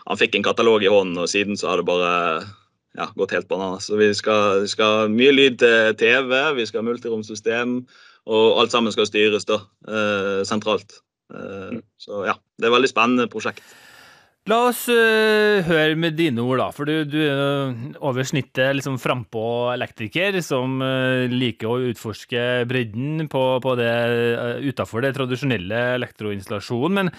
han, 0.10 0.20
fikk 0.20 0.34
en 0.36 0.48
katalog 0.48 0.80
i 0.84 0.92
hånden, 0.92 1.22
og 1.24 1.30
siden 1.32 1.56
så 1.60 1.66
har 1.72 1.78
det 1.80 1.88
bare 1.88 2.12
ja, 3.00 3.06
gått 3.16 3.36
helt 3.36 3.50
bananas. 3.52 3.86
Så 3.88 3.94
vi 4.00 4.08
skal, 4.16 4.68
skal 4.72 4.94
mye 5.14 5.32
lyd 5.36 5.56
til 5.64 5.96
TV, 6.00 6.32
vi 6.60 6.66
skal 6.68 6.80
ha 6.82 6.86
multiromsystem, 6.90 7.70
og 8.28 8.46
alt 8.60 8.72
sammen 8.76 8.92
skal 8.96 9.08
styres 9.08 9.46
da, 9.48 9.58
uh, 9.88 10.44
sentralt. 10.48 10.92
så 11.98 12.26
ja, 12.28 12.36
det 12.60 12.68
er 12.68 12.70
et 12.70 12.76
veldig 12.76 12.92
spennende 12.92 13.32
prosjekt. 13.32 13.64
La 14.46 14.60
oss 14.68 14.84
uh, 14.94 15.64
høre 15.66 15.96
med 15.98 16.14
dine 16.20 16.44
ord, 16.44 16.60
da. 16.62 16.68
For 16.70 16.86
du, 16.86 17.00
du 17.10 17.18
er 17.18 17.96
over 17.98 18.28
snittet 18.30 18.76
liksom 18.78 19.00
frampå 19.02 19.72
elektriker 19.74 20.38
som 20.46 20.78
uh, 20.86 21.26
liker 21.32 21.72
å 21.72 21.80
utforske 21.90 22.44
bredden 22.70 23.26
på, 23.32 23.42
på 23.64 23.74
det 23.80 23.96
uh, 24.38 24.62
utafor 24.62 25.02
det 25.02 25.16
tradisjonelle 25.18 25.82
elektroinstallasjonen. 25.96 27.00
Men 27.00 27.12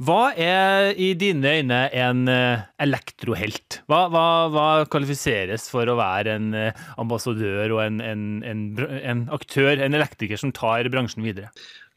Hva 0.00 0.30
er 0.32 0.94
i 0.96 1.10
dine 1.18 1.50
øyne 1.58 1.80
en 1.92 2.22
eh, 2.32 2.62
elektrohelt? 2.80 3.82
Hva, 3.90 4.06
hva, 4.08 4.22
hva 4.48 4.68
kvalifiseres 4.88 5.66
for 5.68 5.90
å 5.92 5.96
være 5.98 6.38
en 6.38 6.54
eh, 6.56 6.78
ambassadør 7.02 7.74
og 7.74 7.82
en, 7.84 7.98
en, 8.00 8.22
en, 8.40 8.62
en, 8.96 9.26
aktør, 9.36 9.74
en 9.74 9.98
elektriker 9.98 10.40
som 10.40 10.54
tar 10.56 10.88
bransjen 10.88 11.26
videre? 11.26 11.50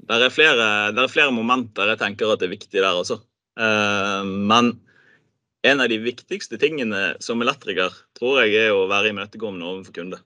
Det 0.04 0.18
er, 0.18 0.34
flere, 0.36 0.66
er 0.92 1.14
flere 1.14 1.32
momenter 1.32 1.94
jeg 1.94 2.02
tenker 2.02 2.34
at 2.34 2.44
er 2.44 2.52
viktig 2.52 2.76
der, 2.76 2.92
altså. 2.92 3.22
Men 3.56 4.74
en 5.64 5.82
av 5.84 5.90
de 5.92 6.00
viktigste 6.04 6.58
tingene 6.62 7.14
som 7.24 7.42
elektriker 7.46 7.94
tror 8.18 8.42
jeg 8.44 8.56
er 8.66 8.76
å 8.76 8.88
være 8.90 9.14
imøtekommende 9.14 9.70
overfor 9.70 9.96
kunde. 9.96 10.20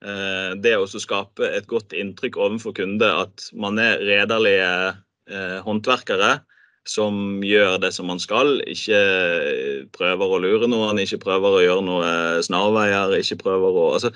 Det 0.00 0.74
å 0.76 0.88
skape 0.90 1.48
et 1.54 1.68
godt 1.70 1.94
inntrykk 1.96 2.40
overfor 2.40 2.74
kunde, 2.76 3.06
at 3.06 3.46
man 3.54 3.78
er 3.80 4.02
redelige 4.02 4.70
håndverkere 5.64 6.40
som 6.88 7.42
gjør 7.44 7.78
det 7.82 7.92
som 7.94 8.08
man 8.10 8.20
skal. 8.22 8.58
Ikke 8.68 9.00
prøver 9.94 10.34
å 10.34 10.40
lure 10.42 10.68
noen, 10.70 11.00
ikke 11.02 11.20
prøver 11.22 11.56
å 11.56 11.64
gjøre 11.64 11.86
noe 11.86 12.12
snarveier. 12.46 13.16
ikke 13.20 13.40
prøver 13.44 13.80
å, 13.82 13.86
altså, 13.98 14.12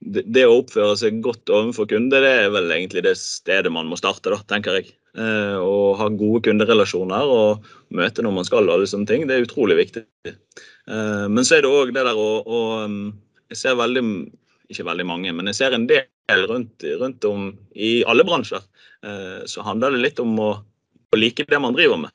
det, 0.00 0.24
det, 0.26 0.46
å 0.48 0.58
oppføre 0.62 0.96
seg 0.98 1.20
godt 1.22 1.52
overfor 1.52 1.88
kunde, 1.92 2.22
det 2.24 2.32
er 2.44 2.50
vel 2.54 2.72
egentlig 2.74 3.04
det 3.06 3.16
stedet 3.20 3.72
man 3.72 3.90
må 3.90 3.98
starte, 4.00 4.32
da, 4.32 4.40
tenker 4.48 4.80
jeg. 4.80 4.92
Eh, 5.12 5.58
å 5.60 5.92
ha 6.00 6.06
gode 6.08 6.40
kunderelasjoner 6.46 7.28
og 7.28 7.66
møte 7.92 8.24
når 8.24 8.32
man 8.32 8.46
skal, 8.48 8.64
og 8.64 8.78
alle 8.78 8.88
sånne 8.88 9.10
ting, 9.10 9.26
det 9.28 9.36
er 9.36 9.44
utrolig 9.44 9.76
viktig. 9.82 10.06
Eh, 10.24 11.26
men 11.28 11.44
så 11.44 11.58
er 11.58 11.66
det 11.66 11.72
òg 11.72 11.92
det 11.92 12.06
der 12.06 12.16
å, 12.16 12.30
å, 12.40 12.60
um, 12.86 13.12
Jeg 13.52 13.60
ser 13.60 13.76
veldig 13.76 14.02
ikke 14.72 14.86
veldig 14.88 15.04
mange, 15.04 15.34
men 15.36 15.50
jeg 15.50 15.58
ser 15.58 15.76
en 15.76 15.84
del 15.90 16.46
rundt, 16.48 16.80
rundt 16.96 17.26
om 17.28 17.50
i 17.76 18.00
alle 18.08 18.24
bransjer. 18.24 18.64
Eh, 19.04 19.44
så 19.44 19.64
handler 19.66 19.92
det 19.92 20.06
litt 20.06 20.22
om 20.22 20.32
å 20.40 20.52
å 21.12 21.18
like 21.20 21.44
det 21.44 21.58
man 21.60 21.74
driver 21.76 21.98
med. 22.00 22.12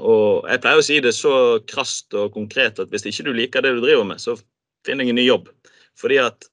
Og 0.00 0.46
jeg 0.48 0.60
pleier 0.64 0.80
å 0.80 0.84
si 0.86 0.94
det 1.04 1.10
så 1.12 1.32
krast 1.68 2.14
og 2.16 2.30
konkret 2.32 2.78
at 2.80 2.88
hvis 2.88 3.04
ikke 3.10 3.26
du 3.26 3.34
liker 3.36 3.60
det 3.60 3.74
du 3.76 3.82
driver 3.82 4.06
med, 4.08 4.16
så 4.16 4.32
finn 4.88 4.96
deg 4.96 5.10
en 5.12 5.18
ny 5.20 5.26
jobb. 5.26 5.50
Fordi 6.00 6.16
at 6.24 6.48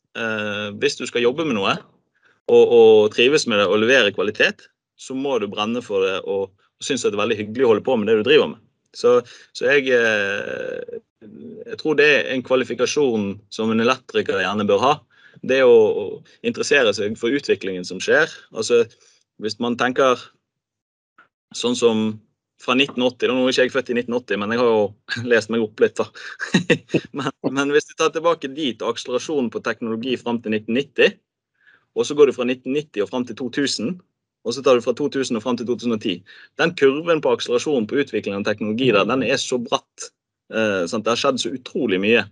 hvis 0.75 0.99
du 0.99 1.05
skal 1.07 1.23
jobbe 1.23 1.45
med 1.47 1.55
noe 1.55 1.77
og, 2.51 2.59
og, 2.65 2.99
trives 3.15 3.47
med 3.47 3.61
det 3.61 3.69
og 3.71 3.79
levere 3.79 4.11
kvalitet, 4.11 4.67
så 4.97 5.15
må 5.17 5.37
du 5.39 5.47
brenne 5.51 5.83
for 5.85 6.05
det 6.05 6.15
og, 6.25 6.53
og 6.53 6.85
synes 6.85 7.05
det 7.05 7.13
er 7.13 7.21
veldig 7.21 7.39
hyggelig 7.41 7.65
å 7.65 7.73
holde 7.73 7.85
på 7.85 7.97
med 7.97 8.09
det 8.09 8.19
du 8.19 8.27
driver 8.27 8.53
med. 8.53 8.63
Så, 8.97 9.19
så 9.53 9.67
jeg, 9.69 9.91
uh, 9.93 11.01
jeg 11.67 11.77
tror 11.81 11.97
det 11.99 12.07
er 12.07 12.31
en 12.33 12.45
kvalifikasjon 12.45 13.35
som 13.53 13.73
en 13.73 13.83
elektriker 13.83 14.41
gjerne 14.41 14.65
bør 14.69 14.83
ha. 14.85 14.93
Det 15.45 15.59
å 15.67 15.77
interessere 16.47 16.95
seg 16.97 17.17
for 17.19 17.35
utviklingen 17.35 17.85
som 17.85 18.01
skjer. 18.01 18.31
Altså, 18.57 18.85
hvis 19.43 19.59
man 19.61 19.77
tenker 19.79 20.17
Sånn 21.55 21.77
som 21.79 21.99
fra 22.61 22.75
1980. 22.75 23.29
Nå 23.29 23.45
er 23.45 23.53
ikke 23.53 23.65
jeg 23.67 23.73
født 23.73 23.91
i 23.93 23.97
1980, 24.01 24.41
men 24.41 24.53
jeg 24.53 24.61
har 24.61 24.71
jo 24.71 24.83
lest 25.31 25.53
meg 25.53 25.63
opp 25.65 25.83
litt. 25.83 25.99
da. 25.99 26.07
men, 27.17 27.31
men, 27.45 27.73
hvis 27.75 27.89
du 27.89 27.95
tar 27.97 28.13
tilbake 28.15 28.51
dit, 28.53 28.83
akselerasjonen 28.83 29.51
på 29.53 29.63
teknologi 29.65 30.17
fram 30.19 30.41
til 30.43 30.57
1990, 30.57 31.17
og 31.97 32.05
så 32.05 32.17
går 32.17 32.29
du 32.29 32.35
fra 32.35 32.45
1990 32.45 33.05
og 33.05 33.11
fram 33.11 33.25
til 33.29 33.39
2000, 33.39 33.93
og 34.47 34.55
så 34.55 34.63
tar 34.63 34.77
du 34.77 34.85
fra 34.85 34.95
2000 34.95 35.37
og 35.37 35.43
fram 35.43 35.57
til 35.59 35.67
2010. 35.67 36.21
Den 36.61 36.73
kurven 36.79 37.19
på 37.23 37.33
akselerasjonen 37.35 37.87
på 37.89 37.99
utvikling 37.99 38.37
av 38.37 38.45
teknologi 38.47 38.93
der, 38.95 39.07
den 39.09 39.25
er 39.27 39.41
så 39.41 39.59
bratt. 39.59 40.07
Eh, 40.53 40.87
det 40.87 41.11
har 41.11 41.19
skjedd 41.19 41.43
så 41.43 41.51
utrolig 41.51 41.99
mye. 42.03 42.23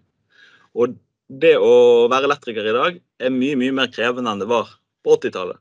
Og 0.79 0.95
det 1.27 1.55
å 1.60 2.07
være 2.12 2.29
elektriker 2.29 2.69
i 2.69 2.75
dag 2.75 2.98
er 3.19 3.34
mye, 3.36 3.60
mye 3.60 3.75
mer 3.75 3.91
krevende 3.91 4.31
enn 4.31 4.43
det 4.43 4.50
var 4.50 4.72
på 5.03 5.17
80-tallet. 5.19 5.60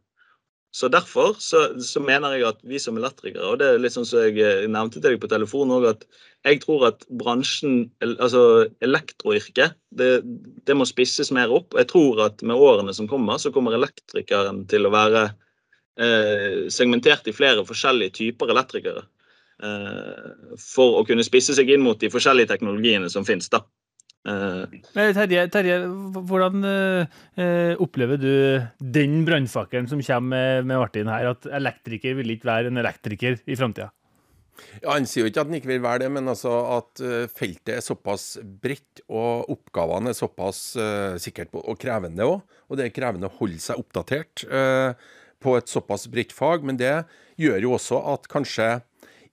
Så 0.75 0.89
Derfor 0.91 1.37
så, 1.39 1.61
så, 1.79 2.01
mener 2.03 2.35
jeg 2.35 2.49
at 2.49 2.63
vi 2.67 2.81
som 2.83 2.97
elektrikere, 2.99 3.47
og 3.47 3.61
det 3.61 3.67
er 3.71 3.83
litt 3.83 3.95
sånn 3.95 4.07
som 4.09 4.25
jeg 4.25 4.41
eh, 4.43 4.65
nevnte 4.67 4.99
til 4.99 5.13
deg 5.13 5.21
på 5.23 5.31
telefonen 5.31 5.77
òg, 5.77 5.87
at 5.93 6.03
jeg 6.45 6.65
tror 6.65 6.89
at 6.89 7.07
bransjen, 7.15 7.85
altså 8.03 8.67
elektroyrket, 8.83 9.77
det, 9.95 10.09
det, 10.67 10.75
må 10.75 10.87
spisses 10.89 11.31
mer 11.35 11.55
opp. 11.55 11.79
Jeg 11.79 11.89
tror 11.93 12.25
at 12.27 12.43
med 12.43 12.59
årene 12.59 12.95
som 12.97 13.07
kommer, 13.09 13.39
så 13.39 13.55
kommer 13.55 13.77
elektrikeren 13.79 14.65
til 14.71 14.89
å 14.89 14.93
være 14.93 15.29
segmentert 15.95 17.29
i 17.31 17.35
flere 17.37 17.63
forskjellige 17.69 18.17
typer 18.19 18.51
elektrikere. 18.51 19.05
Eh, 19.63 20.59
for 20.59 20.99
å 20.99 21.07
kunne 21.07 21.25
spisse 21.27 21.55
seg 21.55 21.71
inn 21.71 21.85
mot 21.85 21.99
de 22.01 22.11
forskjellige 22.13 22.51
teknologiene 22.51 23.11
som 23.13 23.27
finnes. 23.27 23.51
da. 23.53 23.63
Men 24.25 25.11
Terje, 25.13 25.43
Terje, 25.53 25.83
hvordan 25.85 26.63
opplever 27.85 28.17
du 28.17 28.33
den 28.81 29.19
brannfakkelen 29.27 29.91
som 29.91 30.01
kommer 30.01 30.31
med, 30.33 30.71
med 30.71 30.81
Martin 30.81 31.11
her, 31.13 31.35
at 31.35 31.45
elektriker 31.45 32.17
vil 32.17 32.33
ikke 32.33 32.49
være 32.49 32.73
en 32.73 32.81
elektriker 32.81 33.37
i 33.45 33.59
framtida? 33.61 33.91
Ja, 34.81 34.95
Han 34.95 35.05
sier 35.11 35.27
jo 35.27 35.29
ikke 35.29 35.43
at 35.43 35.51
han 35.51 35.59
ikke 35.59 35.73
vil 35.75 35.85
være 35.85 36.05
det, 36.07 36.09
men 36.15 36.31
altså 36.31 36.55
at 36.79 37.03
feltet 37.37 37.75
er 37.75 37.85
såpass 37.85 38.39
bredt 38.41 39.03
og 39.11 39.51
oppgavene 39.53 40.15
er 40.15 40.17
såpass 40.17 40.63
uh, 40.79 41.19
sikkert 41.21 41.53
og 41.61 41.77
krevende 41.83 42.25
òg. 42.25 42.41
Og 42.71 42.81
det 42.81 42.87
er 42.87 42.97
krevende 42.97 43.29
å 43.29 43.37
holde 43.43 43.61
seg 43.61 43.83
oppdatert 43.83 44.47
uh, 44.49 44.97
på 45.45 45.57
et 45.59 45.71
såpass 45.71 46.09
bredt 46.11 46.33
fag. 46.35 46.65
Men 46.65 46.81
det 46.81 47.05
gjør 47.41 47.69
jo 47.69 47.75
også 47.77 48.01
at 48.15 48.29
kanskje 48.33 48.79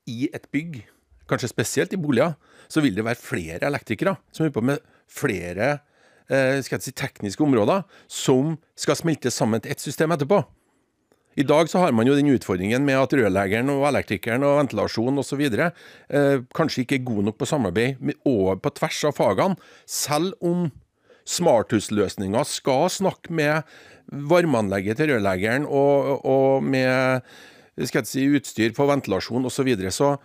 i 0.09 0.27
et 0.33 0.47
bygg, 0.51 0.81
kanskje 1.31 1.51
spesielt 1.51 1.93
i 1.95 2.01
boliger, 2.01 2.35
så 2.71 2.83
vil 2.83 2.95
det 2.95 3.05
være 3.07 3.19
flere 3.19 3.67
elektrikere 3.67 4.15
som 4.31 4.51
på 4.51 4.63
med 4.63 4.83
flere 5.11 5.77
eh, 6.31 6.59
skal 6.63 6.77
jeg 6.77 6.87
si, 6.87 6.95
tekniske 6.95 7.43
områder 7.43 7.83
som 8.07 8.55
skal 8.79 8.99
smeltes 8.99 9.35
sammen 9.35 9.63
til 9.63 9.73
ett 9.73 9.83
system 9.83 10.15
etterpå. 10.15 10.41
I 11.39 11.45
dag 11.47 11.69
så 11.71 11.79
har 11.79 11.93
man 11.95 12.07
jo 12.07 12.15
den 12.17 12.27
utfordringen 12.33 12.83
med 12.83 12.99
at 12.99 13.13
rørleggeren 13.15 13.69
og 13.71 13.85
elektrikeren 13.87 14.43
og 14.43 14.57
ventilasjon 14.59 15.21
osv. 15.21 15.43
Eh, 15.47 16.43
kanskje 16.55 16.83
ikke 16.83 16.97
er 16.99 17.05
god 17.07 17.27
nok 17.29 17.37
på 17.39 17.47
samarbeid 17.47 18.01
med, 18.03 18.19
over 18.27 18.59
på 18.59 18.73
tvers 18.75 18.99
av 19.07 19.15
fagene, 19.15 19.55
selv 19.87 20.35
om 20.43 20.67
smarthusløsninger 21.27 22.45
skal 22.47 22.89
snakke 22.91 23.33
med 23.33 23.67
varmeanlegget 24.11 24.99
til 24.99 25.13
rørleggeren 25.13 25.65
og, 25.65 26.25
og 26.27 26.63
med 26.63 27.21
si, 28.05 28.27
utstyr 28.27 28.73
på 28.75 28.87
ventilasjon 28.89 29.45
osv. 29.45 29.55
Så, 29.61 29.67
videre. 29.67 29.91
så 29.95 30.15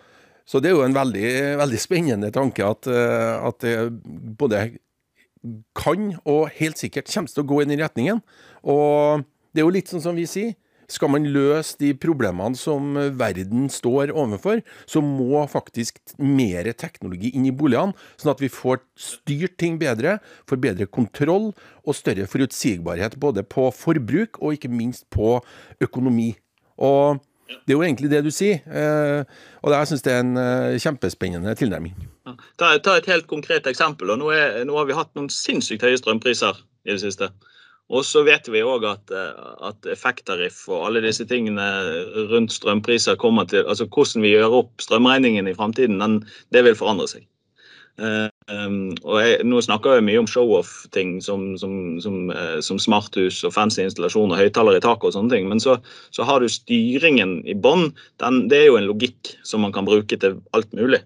så 0.47 0.61
det 0.63 0.71
er 0.71 0.77
jo 0.79 0.85
en 0.87 0.95
veldig, 0.95 1.31
veldig 1.59 1.79
spennende 1.83 2.31
tanke 2.35 2.63
at, 2.63 2.87
eh, 2.87 3.47
at, 3.49 3.65
det 3.65 4.37
både 4.39 4.69
kan 5.75 6.13
og 6.23 6.53
helt 6.55 6.79
sikkert 6.79 7.11
kommer 7.11 7.33
til 7.33 7.43
å 7.43 7.49
gå 7.51 7.59
inn 7.63 7.75
i 7.75 7.81
retningen. 7.81 8.23
Og 8.63 9.27
det 9.51 9.63
er 9.63 9.67
jo 9.67 9.75
litt 9.75 9.91
sånn 9.91 10.05
som 10.05 10.19
vi 10.19 10.27
sier. 10.31 10.55
Skal 10.93 11.11
man 11.13 11.29
løse 11.35 11.79
de 11.81 11.93
problemene 11.99 12.59
som 12.59 12.97
verden 13.19 13.69
står 13.73 14.13
overfor, 14.15 14.63
så 14.87 15.03
må 15.05 15.45
faktisk 15.51 16.01
mer 16.19 16.69
teknologi 16.79 17.33
inn 17.35 17.49
i 17.49 17.55
boligene, 17.55 17.97
sånn 18.21 18.35
at 18.35 18.43
vi 18.43 18.51
får 18.53 18.83
styrt 18.95 19.57
ting 19.61 19.81
bedre, 19.83 20.19
får 20.49 20.63
bedre 20.63 20.89
kontroll 20.91 21.53
og 21.85 21.97
større 21.99 22.29
forutsigbarhet 22.31 23.19
både 23.23 23.45
på 23.47 23.69
forbruk 23.75 24.41
og 24.43 24.57
ikke 24.57 24.73
minst 24.73 25.09
på 25.15 25.39
økonomi. 25.83 26.33
Og 26.77 27.23
det 27.47 27.75
er 27.75 27.79
jo 27.79 27.85
egentlig 27.87 28.11
det 28.11 28.23
du 28.27 28.33
sier, 28.35 28.63
eh, 28.67 29.23
og 29.63 29.75
jeg 29.75 29.91
syns 29.91 30.03
det 30.03 30.13
er 30.13 30.23
en 30.25 30.39
eh, 30.41 30.79
kjempespennende 30.83 31.55
tilnærming. 31.59 31.95
Ta, 32.59 32.73
ta, 32.83 32.97
et 32.97 33.07
helt 33.11 33.29
konkret 33.31 33.69
eksempel. 33.71 34.11
Nå, 34.19 34.33
er, 34.35 34.65
nå, 34.67 34.75
har 34.79 34.89
vi 34.89 34.97
hatt 34.99 35.13
noen 35.19 35.31
sinnssykt 35.33 35.87
høye 35.87 35.99
strømpriser 36.01 36.59
i 36.87 36.95
det 36.95 37.03
siste. 37.05 37.31
Og 37.87 38.03
så 38.03 38.25
vet 38.27 38.49
vi 38.51 38.65
òg 38.67 38.83
at, 38.89 39.13
eh, 39.15 39.45
at 39.69 39.87
effekttariff 39.93 40.65
og 40.69 40.89
alle 40.89 41.05
disse 41.05 41.27
tingene 41.31 41.67
rundt 42.33 42.57
strømpriser 42.57 43.19
kommer 43.23 43.47
til 43.47 43.63
Altså 43.63 43.87
hvordan 43.87 44.27
vi 44.27 44.35
gjør 44.35 44.61
opp 44.63 44.83
strømregningen 44.83 45.47
i 45.47 45.55
framtiden, 45.55 46.25
det 46.51 46.65
vil 46.67 46.79
forandre 46.79 47.07
seg. 47.15 47.27
Um, 47.97 48.93
og 49.09 49.23
jeg, 49.25 49.37
Nå 49.49 49.61
snakker 49.65 49.97
jeg 49.97 50.05
mye 50.05 50.21
om 50.21 50.27
show-off-ting 50.29 51.17
som, 51.25 51.55
som, 51.57 51.97
som, 52.05 52.29
uh, 52.29 52.59
som, 52.61 52.77
smarthus 52.83 53.41
og 53.49 53.55
fancy 53.55 53.87
installasjoner, 53.87 54.37
høyttalere 54.37 54.83
i 54.83 54.85
taket 54.85 55.09
og 55.09 55.15
sånne 55.17 55.33
ting. 55.33 55.49
Men 55.49 55.63
så, 55.63 55.79
så 56.13 56.27
har 56.29 56.45
du 56.45 56.51
styringen 56.53 57.39
i 57.49 57.57
bånn. 57.57 57.89
Det 58.21 58.59
er 58.59 58.69
jo 58.69 58.77
en 58.81 58.91
logikk 58.91 59.33
som 59.49 59.65
man 59.65 59.73
kan 59.73 59.89
bruke 59.89 60.21
til 60.21 60.37
alt 60.57 60.77
mulig. 60.77 61.01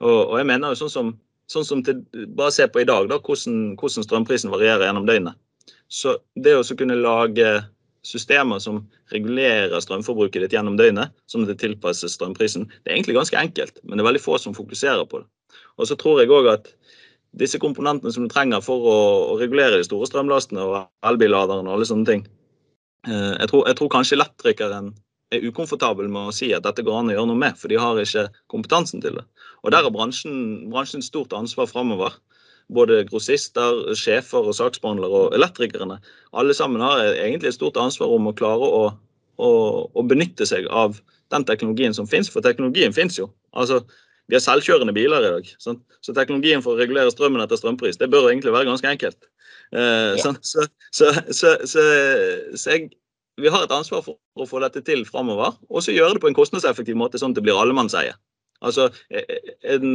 Og, 0.00 0.32
og 0.32 0.40
jeg 0.40 0.48
mener 0.48 0.72
jo 0.72 0.80
sånn 0.82 0.94
som, 0.94 1.12
sånn 1.52 1.84
til, 1.86 2.00
Bare 2.32 2.54
se 2.54 2.66
på 2.70 2.80
i 2.80 2.88
dag, 2.88 3.10
da, 3.12 3.20
hvordan, 3.20 3.74
hvordan 3.76 4.08
strømprisen 4.08 4.54
varierer 4.54 4.88
gjennom 4.88 5.08
døgnet. 5.08 5.36
Så 5.92 6.16
det 6.40 6.54
å 6.56 6.64
kunne 6.78 6.96
lage 6.96 7.48
systemer 8.06 8.58
som 8.62 8.80
regulerer 9.12 9.78
strømforbruket 9.84 10.42
ditt 10.42 10.56
gjennom 10.56 10.78
døgnet, 10.78 11.12
sånn 11.30 11.44
at 11.44 11.52
det 11.52 11.60
tilpasses 11.60 12.16
strømprisen, 12.16 12.64
det 12.82 12.90
er 12.90 12.96
egentlig 12.96 13.18
ganske 13.18 13.38
enkelt. 13.38 13.78
Men 13.84 13.98
det 13.98 14.04
er 14.04 14.10
veldig 14.10 14.24
få 14.24 14.38
som 14.40 14.56
fokuserer 14.56 15.04
på 15.08 15.22
det. 15.22 15.28
Og 15.78 15.88
så 15.88 15.96
tror 16.00 16.22
jeg 16.22 16.32
òg 16.32 16.48
at 16.50 16.72
disse 17.38 17.60
komponentene 17.60 18.12
som 18.12 18.26
du 18.26 18.32
trenger 18.32 18.64
for 18.64 18.88
å, 18.88 18.96
regulere 19.40 19.78
de 19.80 19.86
store 19.86 20.08
strømlastene 20.08 20.64
og 20.64 20.76
elbilladeren 21.08 21.68
og 21.68 21.78
alle 21.78 21.88
sånne 21.88 22.08
ting 22.08 22.26
eh, 23.08 23.32
jeg 23.40 23.48
tror, 23.48 23.62
jeg 23.70 23.78
tror, 23.78 23.90
kanskje 23.94 24.18
elektrikeren 24.18 24.90
er 25.32 25.46
ukomfortabel 25.48 26.10
med 26.12 26.28
å 26.28 26.34
si 26.36 26.50
at 26.52 26.66
dette 26.66 26.84
går 26.84 26.98
an 26.98 27.08
å 27.08 27.14
gjøre 27.14 27.30
noe 27.30 27.40
med, 27.40 27.56
for 27.56 27.72
de 27.72 27.80
har 27.80 28.00
ikke 28.00 28.26
kompetansen 28.52 29.00
til 29.00 29.16
det. 29.16 29.24
Og 29.64 29.72
der 29.72 29.86
har 29.86 29.94
bransjen, 29.94 30.68
bransjen 30.72 31.04
stort 31.04 31.32
ansvar 31.36 31.70
framover. 31.70 32.18
Både 32.72 33.02
grossister, 33.08 33.82
sjefer 33.98 34.48
og 34.48 34.56
saksbehandlere 34.56 35.26
og 35.26 35.34
elektrikerne. 35.36 35.98
Alle 36.32 36.54
sammen 36.56 36.84
har 36.84 37.02
egentlig 37.12 37.52
et 37.52 37.58
stort 37.58 37.80
ansvar 37.80 38.12
om 38.14 38.30
å 38.30 38.36
klare 38.36 38.68
å, 38.68 38.84
å, 39.36 39.50
å 39.92 40.04
benytte 40.08 40.48
seg 40.48 40.68
av 40.72 40.96
den 41.32 41.44
teknologien 41.48 41.94
som 41.96 42.08
fins, 42.08 42.30
for 42.32 42.44
teknologien 42.44 42.94
fins 42.96 43.18
jo. 43.18 43.28
Altså, 43.56 43.82
vi 44.30 44.36
har 44.38 44.44
selvkjørende 44.44 44.94
biler 44.96 45.24
i 45.24 45.30
dag. 45.34 45.52
Sant? 45.60 45.82
Så 46.04 46.14
teknologien 46.16 46.62
for 46.64 46.74
å 46.74 46.80
regulere 46.80 47.12
strømmen 47.12 47.42
etter 47.44 47.60
strømpris 47.60 48.00
det 48.00 48.10
bør 48.12 48.30
egentlig 48.30 48.54
være 48.54 48.70
ganske 48.70 48.88
enkelt. 48.88 49.28
Eh, 49.72 50.18
ja. 50.18 50.34
så, 50.40 50.66
så, 50.92 51.12
så, 51.28 51.54
så, 51.68 51.86
jeg, 52.70 52.90
vi 53.40 53.52
har 53.52 53.64
et 53.64 53.74
ansvar 53.74 54.04
for 54.04 54.18
å 54.36 54.48
få 54.48 54.60
dette 54.64 54.84
til 54.86 55.04
framover, 55.08 55.56
og 55.68 55.84
så 55.84 55.94
gjøre 55.94 56.16
det 56.16 56.24
på 56.24 56.30
en 56.30 56.36
kostnadseffektiv 56.36 56.98
måte, 57.00 57.20
sånn 57.20 57.34
at 57.34 57.40
det 57.40 57.46
blir 57.46 57.58
allemannseie. 57.58 58.14
Altså, 58.62 58.88
en, 59.66 59.88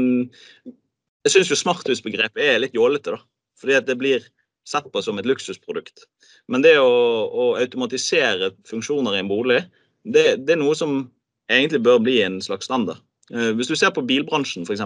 jeg 1.27 1.35
syns 1.35 1.51
jo 1.51 1.59
smarthusbegrepet 1.59 2.43
er 2.43 2.61
litt 2.63 2.77
jålete, 2.77 3.17
da. 3.17 3.21
Fordi 3.61 3.77
at 3.77 3.87
det 3.89 3.97
blir 3.99 4.25
sett 4.67 4.87
på 4.91 5.01
som 5.03 5.19
et 5.19 5.27
luksusprodukt. 5.27 6.05
Men 6.51 6.63
det 6.63 6.75
å, 6.79 6.87
å 7.27 7.45
automatisere 7.59 8.51
funksjoner 8.67 9.15
i 9.15 9.21
en 9.23 9.31
bolig, 9.31 9.61
det, 10.03 10.43
det, 10.43 10.55
er 10.55 10.61
noe 10.61 10.75
som 10.77 10.99
egentlig 11.51 11.81
bør 11.85 12.01
bli 12.03 12.19
en 12.23 12.39
slags 12.43 12.67
standard. 12.67 13.01
Eh, 13.33 13.53
hvis 13.57 13.71
du 13.71 13.75
ser 13.79 13.93
på 13.95 14.03
bilbransjen, 14.07 14.67
f.eks., 14.67 14.83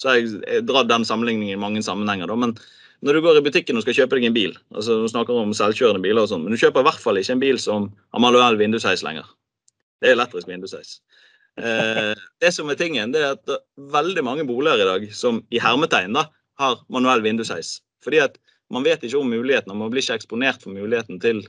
så 0.00 0.10
har 0.10 0.20
jeg 0.20 0.64
dratt 0.68 0.90
den 0.90 1.06
sammenligningen 1.06 1.54
i 1.54 1.60
mange 1.60 1.82
sammenhenger. 1.86 2.30
Da, 2.30 2.38
men 2.38 2.54
når 3.04 3.18
du 3.18 3.24
går 3.26 3.40
i 3.40 3.44
butikken 3.44 3.78
og 3.78 3.84
skal 3.84 3.98
kjøpe 3.98 4.18
deg 4.18 4.28
en 4.30 4.36
bil, 4.36 4.54
altså 4.74 5.02
du 5.02 5.08
snakker 5.10 5.36
om 5.36 5.54
selvkjørende 5.56 6.02
biler 6.04 6.24
og 6.24 6.30
sånn, 6.30 6.46
men 6.46 6.54
du 6.54 6.60
kjøper 6.60 6.84
i 6.84 6.88
hvert 6.88 7.02
fall 7.02 7.20
ikke 7.20 7.36
en 7.36 7.42
bil 7.42 7.60
som 7.60 7.90
har 8.14 8.22
manuell 8.22 8.58
vindusheis 8.60 9.04
lenger. 9.06 9.26
Det 10.00 10.10
er 10.10 10.16
elektrisk 10.16 10.50
vindusheis. 10.50 10.98
Eh, 11.60 12.14
det 12.42 12.50
som 12.54 12.70
er 12.70 12.78
tingen, 12.78 13.12
det 13.14 13.22
er 13.22 13.36
at 13.36 13.52
veldig 13.94 14.24
mange 14.26 14.46
boliger 14.48 14.82
i 14.82 14.88
dag 14.88 15.04
som 15.14 15.42
i 15.54 15.60
hermetegn 15.62 16.16
da, 16.16 16.26
har 16.60 16.80
manuell 16.92 17.22
vindusheis. 17.24 17.80
Fordi 18.04 18.22
at 18.22 18.38
man 18.74 18.84
vet 18.86 19.04
ikke 19.04 19.20
om 19.20 19.30
mulighetene, 19.30 19.76
man 19.78 19.92
blir 19.92 20.02
ikke 20.02 20.18
eksponert 20.20 20.62
for 20.62 20.74
muligheten 20.74 21.20
til 21.22 21.44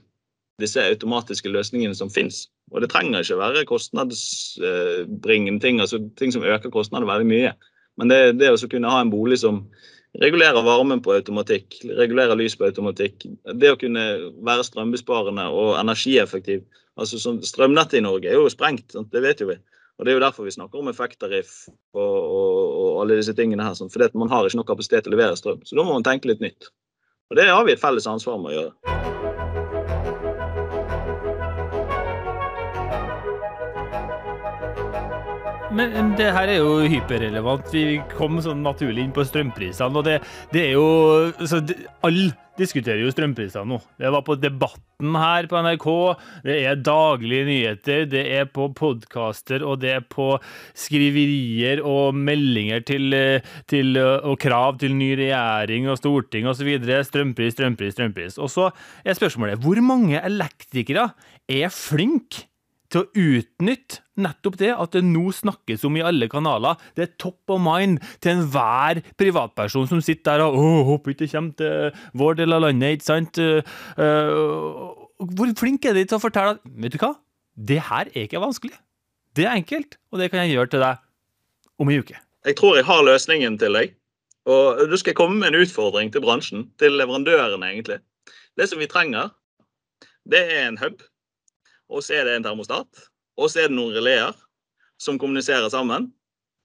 disse 0.62 0.82
automatiske 0.82 1.50
løsningene 1.52 1.98
som 1.98 2.10
finnes. 2.12 2.46
Og 2.72 2.82
det 2.82 2.90
trenger 2.94 3.26
ikke 3.26 3.42
være 3.42 3.66
kostnadsbringende 3.70 5.62
ting, 5.62 5.82
altså 5.82 6.00
ting 6.20 6.34
som 6.34 6.46
øker 6.46 6.74
kostnadene 6.74 7.10
veldig 7.10 7.28
mye. 7.30 7.52
Men 8.00 8.12
det, 8.12 8.40
det 8.40 8.52
å 8.52 8.72
kunne 8.72 8.92
ha 8.92 9.02
en 9.04 9.12
bolig 9.12 9.40
som 9.42 9.66
regulerer 10.22 10.64
varmen 10.64 11.02
på 11.04 11.14
automatikk, 11.18 11.82
regulerer 11.98 12.38
lys 12.40 12.56
på 12.56 12.68
automatikk, 12.70 13.26
det 13.60 13.74
å 13.74 13.80
kunne 13.80 14.06
være 14.48 14.64
strømbesparende 14.68 15.50
og 15.52 15.76
energieffektiv 15.82 16.64
altså 16.96 17.36
Strømnettet 17.44 18.00
i 18.00 18.04
Norge 18.06 18.30
er 18.30 18.38
jo 18.40 18.52
sprengt, 18.52 18.96
det 19.12 19.24
vet 19.24 19.42
jo 19.44 19.50
vi. 19.50 19.58
Og 19.96 20.06
Det 20.06 20.12
er 20.12 20.18
jo 20.18 20.24
derfor 20.26 20.44
vi 20.44 20.52
snakker 20.52 20.82
om 20.82 20.90
effekttariff 20.92 21.52
og, 21.96 22.02
og, 22.04 22.66
og, 22.68 22.90
alle 23.04 23.16
disse 23.22 23.36
tingene 23.36 23.64
her. 23.64 23.78
Sånn, 23.80 23.92
fordi 23.94 24.10
man 24.20 24.32
har 24.32 24.44
ikke 24.44 24.60
nok 24.60 24.68
kapasitet 24.74 25.06
til 25.06 25.14
å 25.14 25.16
levere 25.16 25.40
strøm. 25.40 25.64
Så 25.64 25.78
da 25.78 25.86
må 25.88 25.96
man 25.96 26.04
tenke 26.04 26.28
litt 26.28 26.44
nytt. 26.44 26.68
Og 27.32 27.40
det 27.40 27.48
har 27.48 27.64
vi 27.66 27.74
et 27.74 27.82
felles 27.82 28.08
ansvar 28.12 28.42
med 28.42 28.52
å 28.52 28.58
gjøre. 28.60 28.74
Men 35.76 36.14
det 36.16 36.28
her 36.32 36.48
er 36.48 36.60
jo 36.62 36.76
hyperrelevant. 36.88 37.72
Vi 37.72 37.98
kom 38.16 38.38
sånn 38.44 38.62
naturlig 38.64 39.04
inn 39.04 39.16
på 39.16 39.26
strømprisene. 39.28 39.96
Og 39.96 40.06
det, 40.08 40.20
det 40.54 40.70
er 40.70 40.76
jo 40.76 40.88
altså, 41.32 41.64
Alle 42.06 42.30
diskuterer 42.60 43.04
jo 43.04 43.12
strømpriser 43.14 43.66
nå. 43.68 43.80
Det 44.00 44.12
var 44.14 44.24
på 44.26 44.38
Debatten 44.40 45.18
her 45.20 45.48
på 45.52 45.60
NRK. 45.66 45.88
Det 46.46 46.56
er 46.70 46.80
daglige 46.80 47.48
nyheter. 47.50 48.06
Det 48.12 48.24
er 48.38 48.48
på 48.52 48.70
podkaster, 48.78 49.66
og 49.66 49.82
det 49.84 49.92
er 49.98 50.06
på 50.08 50.30
skriverier 50.78 51.84
og 51.86 52.16
meldinger 52.16 52.86
til, 52.88 53.18
til, 53.72 54.00
og 54.00 54.40
krav 54.42 54.80
til 54.84 54.96
ny 54.96 55.12
regjering 55.20 55.90
og 55.92 56.00
storting 56.00 56.48
osv. 56.52 56.72
Strømpris, 57.10 57.58
strømpris, 57.58 57.98
strømpris. 57.98 58.40
Og 58.40 58.52
så 58.54 58.72
er 59.04 59.20
spørsmålet 59.20 59.62
hvor 59.64 59.82
mange 59.84 60.22
elektrikere 60.22 61.10
er 61.52 61.74
flinke 61.74 62.48
til 62.92 63.04
å 63.04 63.10
utnytte 63.12 64.05
nettopp 64.22 64.58
det 64.60 64.72
at 64.74 64.96
det 64.96 65.04
nå 65.06 65.30
snakkes 65.36 65.84
om 65.88 65.98
i 66.00 66.04
alle 66.06 66.28
kanaler. 66.32 66.80
Det 66.96 67.06
er 67.06 67.16
top 67.22 67.56
of 67.56 67.62
mind 67.62 68.00
til 68.24 68.36
enhver 68.36 69.02
privatperson 69.20 69.90
som 69.92 70.04
sitter 70.04 70.40
der 70.40 70.46
og 70.46 70.60
Å, 70.60 70.70
håper 70.92 71.14
ikke 71.14 71.26
det 71.26 71.32
kommer 71.34 71.58
til 71.60 72.00
vår 72.18 72.40
del 72.42 72.56
av 72.56 72.64
landet, 72.66 72.98
ikke 72.98 73.08
sant? 73.08 73.40
Uh, 74.00 74.94
hvor 75.36 75.52
flink 75.60 75.86
er 75.88 75.98
de 75.98 76.06
til 76.08 76.18
å 76.18 76.24
fortelle 76.24 76.56
at 76.58 76.64
Vet 76.66 76.96
du 76.96 77.00
hva? 77.02 77.14
Det 77.56 77.80
her 77.90 78.10
er 78.12 78.26
ikke 78.26 78.44
vanskelig. 78.44 78.76
Det 79.36 79.46
er 79.46 79.56
enkelt, 79.60 80.00
og 80.12 80.20
det 80.20 80.32
kan 80.32 80.44
jeg 80.44 80.56
gjøre 80.56 80.72
til 80.74 80.84
deg 80.84 81.04
om 81.80 81.92
en 81.92 82.04
uke. 82.04 82.20
Jeg 82.46 82.58
tror 82.60 82.76
jeg 82.78 82.88
har 82.88 83.04
løsningen 83.04 83.58
til 83.60 83.78
deg. 83.78 83.96
Og 84.46 84.84
du 84.92 84.94
skal 85.02 85.16
komme 85.18 85.40
med 85.40 85.54
en 85.54 85.64
utfordring 85.64 86.12
til 86.14 86.22
bransjen, 86.22 86.68
til 86.78 86.94
leverandørene, 87.00 87.72
egentlig. 87.72 87.98
Det 88.56 88.68
som 88.70 88.80
vi 88.80 88.88
trenger, 88.92 89.32
det 90.30 90.44
er 90.54 90.68
en 90.68 90.78
hub 90.84 91.02
og 91.92 92.04
så 92.04 92.20
er 92.20 92.28
det 92.28 92.36
en 92.38 92.46
termostat, 92.46 93.06
og 93.40 93.52
så 93.52 93.64
er 93.64 93.72
det 93.72 93.78
noen 93.78 93.96
releer 93.96 94.36
som 95.02 95.20
kommuniserer 95.20 95.68
sammen, 95.72 96.10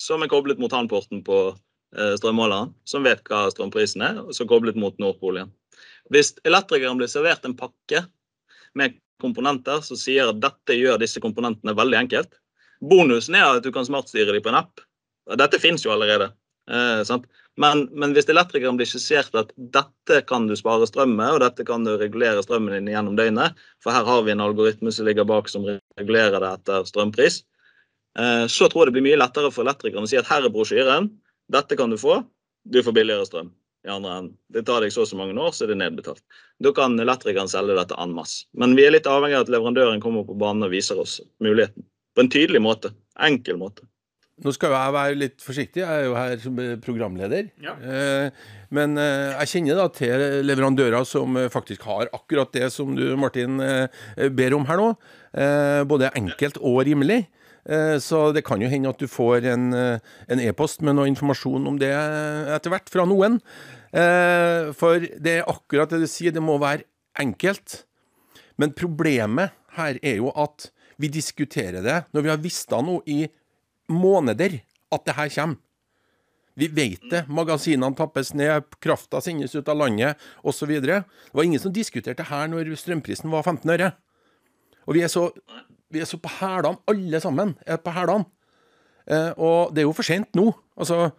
som 0.01 0.23
er 0.23 0.31
koblet 0.33 0.61
mot 0.63 0.73
handporten 0.73 1.25
på 1.27 1.39
eh, 1.51 2.15
strømmåleren, 2.21 2.73
som 2.89 3.05
vet 3.05 3.23
hva 3.29 3.49
strømprisen 3.53 4.05
er, 4.07 4.21
og 4.23 4.35
så 4.37 4.47
koblet 4.49 4.79
mot 4.79 4.97
Nordpolen. 5.03 5.51
Hvis 6.11 6.35
elektrikeren 6.49 6.99
blir 7.01 7.11
servert 7.11 7.45
en 7.47 7.59
pakke 7.59 8.05
med 8.79 8.99
komponenter 9.21 9.83
som 9.85 9.99
sier 9.99 10.31
at 10.31 10.41
dette 10.41 10.79
gjør 10.79 11.01
disse 11.03 11.21
komponentene 11.23 11.75
veldig 11.77 11.99
enkelt 11.99 12.39
Bonusen 12.81 13.37
er 13.37 13.59
at 13.59 13.65
du 13.65 13.69
kan 13.75 13.85
smartstyre 13.85 14.33
dem 14.33 14.41
på 14.41 14.49
en 14.49 14.63
app. 14.63 14.81
Dette 15.37 15.59
fins 15.61 15.85
jo 15.85 15.93
allerede. 15.93 16.31
Eh, 16.71 17.21
men, 17.61 17.85
men, 17.93 18.15
hvis 18.15 18.29
elektrikeren 18.31 18.79
blir 18.79 18.89
skissert 18.89 19.35
at 19.37 19.51
dette 19.75 20.21
kan 20.29 20.47
du 20.49 20.55
spare 20.57 20.87
strøm 20.89 21.17
med, 21.19 21.35
og 21.35 21.43
dette 21.43 21.67
kan 21.69 21.85
du 21.85 21.97
regulere 21.99 22.43
strømmen 22.45 22.77
din 22.79 22.93
gjennom 22.95 23.19
døgnet, 23.19 23.59
for 23.83 23.95
her 23.95 24.07
har 24.07 24.23
vi 24.27 24.35
en 24.35 24.45
algoritme 24.45 24.93
som 24.95 25.09
ligger 25.09 25.29
bak 25.29 25.51
som 25.51 25.67
regulerer 25.67 26.39
det 26.41 26.53
etter 26.55 26.87
strømpris, 26.89 27.43
eh, 28.19 28.45
så 28.47 28.71
tror 28.71 28.87
jeg 28.87 28.93
det 28.93 28.99
blir 28.99 29.09
mye 29.11 29.23
lettere 29.23 29.53
for 29.55 29.67
elektrikeren 29.67 30.07
å 30.07 30.13
si 30.13 30.21
at 30.21 30.31
her 30.31 30.47
er 30.47 30.55
brosjyren, 30.55 31.11
dette 31.51 31.77
kan 31.77 31.91
du 31.91 31.99
få, 32.01 32.23
du 32.71 32.83
får 32.87 32.97
billigere 32.97 33.27
strøm. 33.27 33.51
i 33.81 33.89
andre 33.89 34.11
enden. 34.13 34.33
Det 34.53 34.67
tar 34.69 34.83
deg 34.85 34.93
så 34.93 35.07
og 35.07 35.09
så 35.09 35.17
mange 35.17 35.33
år, 35.41 35.55
så 35.57 35.65
er 35.65 35.71
det 35.73 35.79
nedbetalt. 35.81 36.21
Da 36.61 36.69
kan 36.77 37.01
elektrikeren 37.01 37.49
selge 37.49 37.79
dette 37.79 37.97
en 37.97 38.13
masse. 38.13 38.45
Men 38.53 38.75
vi 38.77 38.85
er 38.85 38.93
litt 38.93 39.09
avhengig 39.09 39.39
av 39.39 39.47
at 39.47 39.53
leverandøren 39.55 40.03
kommer 40.05 40.27
på 40.29 40.37
banen 40.37 40.67
og 40.67 40.75
viser 40.75 41.01
oss 41.01 41.15
muligheten. 41.41 41.87
På 42.13 42.21
en 42.21 42.29
tydelig 42.29 42.61
måte. 42.61 42.91
Enkel 43.17 43.57
måte. 43.57 43.89
Nå 44.41 44.53
skal 44.57 44.73
jeg 44.73 44.93
være 44.95 45.19
litt 45.21 45.43
forsiktig, 45.45 45.83
jeg 45.83 45.89
er 45.91 46.07
jo 46.07 46.15
her 46.17 46.39
som 46.41 46.61
programleder. 46.81 47.51
Ja. 47.61 47.75
Eh, 47.77 48.47
men 48.73 48.97
eh, 49.01 49.35
jeg 49.43 49.51
kjenner 49.53 49.83
da 49.83 49.89
til 49.93 50.25
leverandører 50.47 51.05
som 51.09 51.37
eh, 51.37 51.51
faktisk 51.53 51.85
har 51.89 52.09
akkurat 52.17 52.53
det 52.57 52.71
som 52.73 52.95
du, 52.97 53.05
Martin, 53.21 53.61
ber 54.37 54.57
om 54.57 54.65
her 54.69 54.81
nå. 54.81 54.89
Både 55.91 56.11
enkelt 56.19 56.57
og 56.59 56.81
rimelig. 56.89 57.23
Så 58.03 58.31
det 58.35 58.43
kan 58.47 58.63
jo 58.63 58.71
hende 58.73 58.91
at 58.91 58.99
du 58.99 59.07
får 59.11 59.45
en 59.53 60.41
e-post 60.43 60.81
e 60.81 60.89
med 60.89 60.97
noe 60.97 61.11
informasjon 61.11 61.69
om 61.69 61.77
det 61.79 61.93
etter 61.93 62.73
hvert 62.73 62.91
fra 62.91 63.05
noen. 63.07 63.37
For 64.81 65.07
det 65.23 65.37
er 65.37 65.51
akkurat 65.51 65.93
det 65.93 66.01
du 66.03 66.09
sier, 66.11 66.35
det 66.35 66.43
må 66.43 66.57
være 66.59 66.89
enkelt. 67.21 67.83
Men 68.59 68.75
problemet 68.75 69.55
her 69.77 70.01
er 70.03 70.19
jo 70.19 70.33
at 70.35 70.71
vi 71.01 71.13
diskuterer 71.13 71.85
det 71.85 72.01
når 72.15 72.25
vi 72.25 72.33
har 72.33 72.43
visst 72.43 72.73
det 72.73 72.81
nå 72.85 72.99
i 73.09 73.21
måneder 73.91 74.61
at 74.91 75.05
det 75.07 75.17
her 75.17 75.35
kommer. 75.35 75.61
Vi 76.59 76.67
vet 76.69 77.05
det. 77.09 77.23
Magasinene 77.31 77.95
tappes 77.97 78.35
ned, 78.37 78.67
krafta 78.83 79.21
sendes 79.25 79.55
ut 79.55 79.69
av 79.71 79.79
landet 79.81 80.19
osv. 80.45 80.75
Det 80.83 81.03
var 81.33 81.47
ingen 81.47 81.63
som 81.63 81.73
diskuterte 81.73 82.27
her 82.27 82.51
når 82.51 82.75
strømprisen 82.77 83.31
var 83.33 83.47
15 83.47 83.71
øre. 83.77 83.93
Og 84.85 84.97
vi 84.97 85.05
er 85.07 85.13
så, 85.13 85.29
vi 85.93 86.03
er 86.03 86.09
så 86.09 86.19
på 86.21 86.33
hælene, 86.41 86.81
alle 86.91 87.21
sammen 87.23 87.55
er 87.65 87.81
på 87.81 87.95
hælene. 87.95 88.27
Eh, 89.11 89.33
og 89.39 89.73
det 89.75 89.83
er 89.83 89.89
jo 89.89 89.97
for 89.97 90.07
sent 90.07 90.37
nå. 90.37 90.51
Altså, 90.77 91.13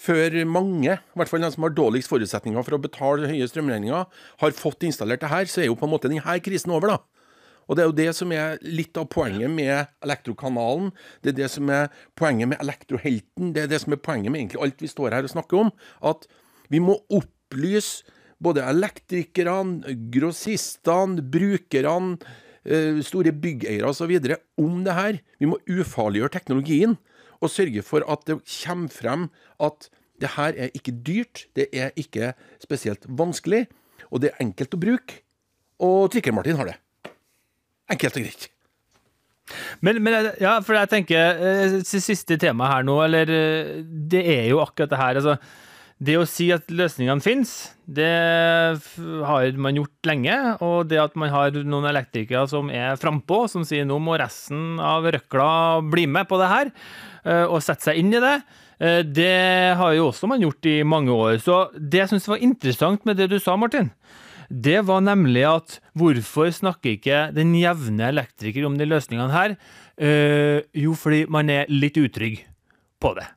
før 0.00 0.38
mange, 0.48 0.96
i 0.96 1.18
hvert 1.20 1.28
fall 1.28 1.44
de 1.44 1.52
som 1.52 1.66
har 1.66 1.76
dårligst 1.76 2.10
forutsetninger 2.10 2.64
for 2.64 2.76
å 2.76 2.82
betale 2.82 3.28
høye 3.30 3.48
strømregninger, 3.50 4.06
har 4.40 4.56
fått 4.56 4.88
installert 4.88 5.22
det 5.22 5.30
her, 5.30 5.48
så 5.50 5.62
er 5.62 5.68
jo 5.68 5.76
på 5.78 5.86
en 5.86 5.92
måte 5.92 6.08
denne 6.08 6.40
krisen 6.40 6.72
over, 6.72 6.96
da. 6.96 7.19
Og 7.70 7.78
det 7.78 7.84
er 7.84 7.88
jo 7.88 7.98
det 8.00 8.12
som 8.18 8.32
er 8.34 8.56
litt 8.66 8.98
av 8.98 9.06
poenget 9.14 9.52
med 9.54 9.86
Elektrokanalen. 10.02 10.88
Det 11.22 11.30
er 11.30 11.36
det 11.44 11.50
som 11.52 11.70
er 11.70 11.92
poenget 12.18 12.50
med 12.50 12.58
Elektrohelten. 12.64 13.52
Det 13.54 13.62
er 13.62 13.70
det 13.70 13.78
som 13.84 13.94
er 13.94 14.02
poenget 14.02 14.34
med 14.34 14.42
egentlig 14.42 14.62
alt 14.66 14.82
vi 14.82 14.90
står 14.90 15.14
her 15.14 15.28
og 15.28 15.30
snakker 15.30 15.60
om. 15.60 15.70
At 16.02 16.26
vi 16.66 16.82
må 16.82 16.98
opplyse 17.14 18.02
både 18.42 18.64
elektrikerne, 18.66 19.94
grossistene, 20.10 21.22
brukerne, 21.22 22.18
eh, 22.64 22.98
store 23.06 23.32
byggeiere 23.32 23.86
osv. 23.86 24.18
om 24.58 24.82
det 24.84 24.94
her. 24.98 25.20
Vi 25.38 25.46
må 25.46 25.60
ufarliggjøre 25.68 26.34
teknologien 26.34 26.98
og 27.40 27.50
sørge 27.50 27.82
for 27.82 28.02
at 28.10 28.26
det 28.26 28.40
kommer 28.64 28.88
frem 28.88 29.30
at 29.60 29.90
det 30.20 30.34
her 30.36 30.52
er 30.56 30.74
ikke 30.74 30.92
dyrt, 31.06 31.46
det 31.56 31.68
er 31.72 31.90
ikke 31.96 32.34
spesielt 32.60 33.06
vanskelig, 33.08 33.68
og 34.10 34.20
det 34.20 34.32
er 34.32 34.44
enkelt 34.44 34.74
å 34.74 34.80
bruke. 34.80 35.22
Og 35.80 36.10
Trikker-Martin 36.12 36.58
har 36.60 36.68
det. 36.68 36.76
Enkelt 37.90 38.16
og 38.16 38.26
greit. 38.26 38.50
Men, 39.82 39.98
men, 40.04 40.30
ja, 40.40 40.58
for 40.62 40.78
jeg 40.78 40.90
tenker 40.92 41.40
eh, 41.42 41.80
Siste 41.86 42.38
tema 42.40 42.68
her 42.70 42.86
nå, 42.86 43.00
eller 43.06 43.32
eh, 43.34 43.80
Det 43.82 44.22
er 44.36 44.46
jo 44.52 44.62
akkurat 44.62 44.92
det 44.92 45.00
her. 45.00 45.20
altså 45.22 45.40
det 46.00 46.14
å 46.16 46.22
si 46.24 46.46
at 46.48 46.70
løsningene 46.72 47.20
finnes, 47.20 47.50
det 47.84 48.06
har 49.28 49.58
man 49.60 49.76
gjort 49.76 50.08
lenge. 50.08 50.36
Og 50.64 50.88
det 50.88 50.96
at 50.96 51.18
man 51.20 51.28
har 51.28 51.52
noen 51.60 51.90
elektrikere 51.90 52.46
som 52.48 52.70
er 52.72 52.96
frampå, 52.96 53.42
som 53.52 53.66
sier 53.68 53.84
nå 53.84 53.98
må 54.00 54.14
resten 54.16 54.80
av 54.80 55.04
røkla 55.04 55.50
bli 55.92 56.06
med 56.08 56.24
på 56.30 56.38
det 56.40 56.48
her, 56.48 56.72
eh, 57.20 57.44
og 57.44 57.60
sette 57.60 57.90
seg 57.90 58.00
inn 58.00 58.16
i 58.16 58.24
det, 58.24 58.38
det 59.12 59.76
har 59.76 59.92
jo 59.92 60.06
også 60.06 60.24
man 60.30 60.40
gjort 60.40 60.64
i 60.72 60.78
mange 60.88 61.12
år. 61.12 61.34
Så 61.44 61.66
det 61.76 62.00
jeg 62.00 62.14
syns 62.14 62.30
var 62.32 62.40
interessant 62.48 63.04
med 63.04 63.20
det 63.20 63.26
du 63.28 63.36
sa, 63.36 63.52
Martin, 63.60 63.92
det 64.50 64.80
var 64.88 65.04
nemlig 65.06 65.44
at 65.46 65.78
hvorfor 65.94 66.50
snakker 66.52 66.96
ikke 66.96 67.20
den 67.36 67.54
jevne 67.54 68.10
elektriker 68.10 68.66
om 68.66 68.74
de 68.78 68.88
løsningene 68.90 69.30
her? 69.30 69.54
Jo, 70.74 70.94
fordi 70.98 71.22
man 71.30 71.52
er 71.54 71.70
litt 71.70 71.98
utrygg 72.00 72.40
på 73.00 73.14
det. 73.18 73.28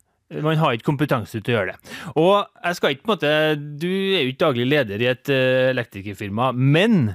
Man 0.41 0.57
har 0.57 0.73
ikke 0.73 0.87
kompetanse 0.87 1.41
til 1.41 1.53
å 1.53 1.57
gjøre 1.59 1.73
det. 1.73 1.95
Og 2.17 2.35
jeg 2.41 2.77
skal 2.77 2.93
ikke 2.93 3.03
på 3.03 3.11
en 3.11 3.13
måte 3.13 3.33
Du 3.81 3.89
er 3.89 4.23
jo 4.23 4.31
ikke 4.31 4.45
daglig 4.45 4.67
leder 4.69 5.03
i 5.03 5.09
et 5.11 5.29
uh, 5.29 5.69
elektrikerfirma, 5.73 6.51
men 6.55 7.13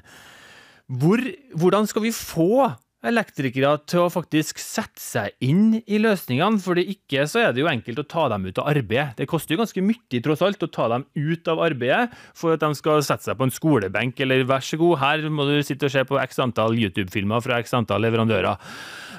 hvor, 0.89 1.21
hvordan 1.59 1.89
skal 1.89 2.07
vi 2.07 2.15
få 2.15 2.69
elektrikere 3.07 3.77
til 3.89 4.05
å 4.05 4.11
faktisk 4.11 4.59
sette 4.63 5.01
seg 5.01 5.35
inn 5.45 5.79
i 5.87 6.01
løsningene? 6.03 6.61
For 6.63 6.81
ikke 6.81 7.27
så 7.31 7.45
er 7.45 7.55
det 7.55 7.63
jo 7.63 7.71
enkelt 7.71 8.03
å 8.03 8.07
ta 8.11 8.27
dem 8.33 8.49
ut 8.49 8.59
av 8.59 8.71
arbeid. 8.73 9.15
Det 9.19 9.29
koster 9.31 9.55
jo 9.55 9.63
ganske 9.63 9.85
mye 9.85 10.23
tross 10.25 10.43
alt 10.45 10.65
å 10.67 10.71
ta 10.73 10.89
dem 10.95 11.07
ut 11.15 11.51
av 11.53 11.63
arbeidet 11.69 12.17
for 12.37 12.57
at 12.57 12.65
de 12.65 12.73
skal 12.79 13.05
sette 13.07 13.29
seg 13.29 13.39
på 13.39 13.49
en 13.49 13.55
skolebenk, 13.55 14.19
eller 14.25 14.47
vær 14.49 14.65
så 14.65 14.81
god, 14.81 14.99
her 15.03 15.29
må 15.31 15.47
du 15.49 15.57
sitte 15.63 15.89
og 15.89 15.95
se 15.95 16.05
på 16.09 16.19
x 16.23 16.43
antall 16.43 16.79
YouTube-filmer 16.79 17.45
fra 17.45 17.61
x 17.63 17.75
antall 17.79 18.03
leverandører. 18.07 18.59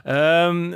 Um, 0.03 0.73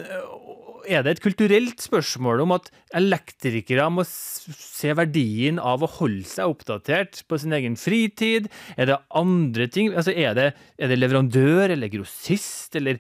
er 0.88 1.04
det 1.06 1.16
et 1.16 1.24
kulturelt 1.24 1.82
spørsmål 1.84 2.44
om 2.44 2.54
at 2.56 2.70
elektrikere 2.96 3.86
må 3.94 4.06
se 4.08 4.94
verdien 4.98 5.60
av 5.62 5.84
å 5.84 5.90
holde 6.00 6.28
seg 6.30 6.52
oppdatert 6.52 7.22
på 7.30 7.40
sin 7.42 7.56
egen 7.56 7.78
fritid? 7.80 8.50
Er 8.78 8.90
det 8.90 9.00
andre 9.16 9.68
ting? 9.72 9.94
Altså, 9.94 10.16
er, 10.16 10.34
det, 10.38 10.50
er 10.78 10.92
det 10.92 11.00
leverandør 11.00 11.76
eller 11.76 11.92
grossist 11.94 12.76
eller 12.80 13.00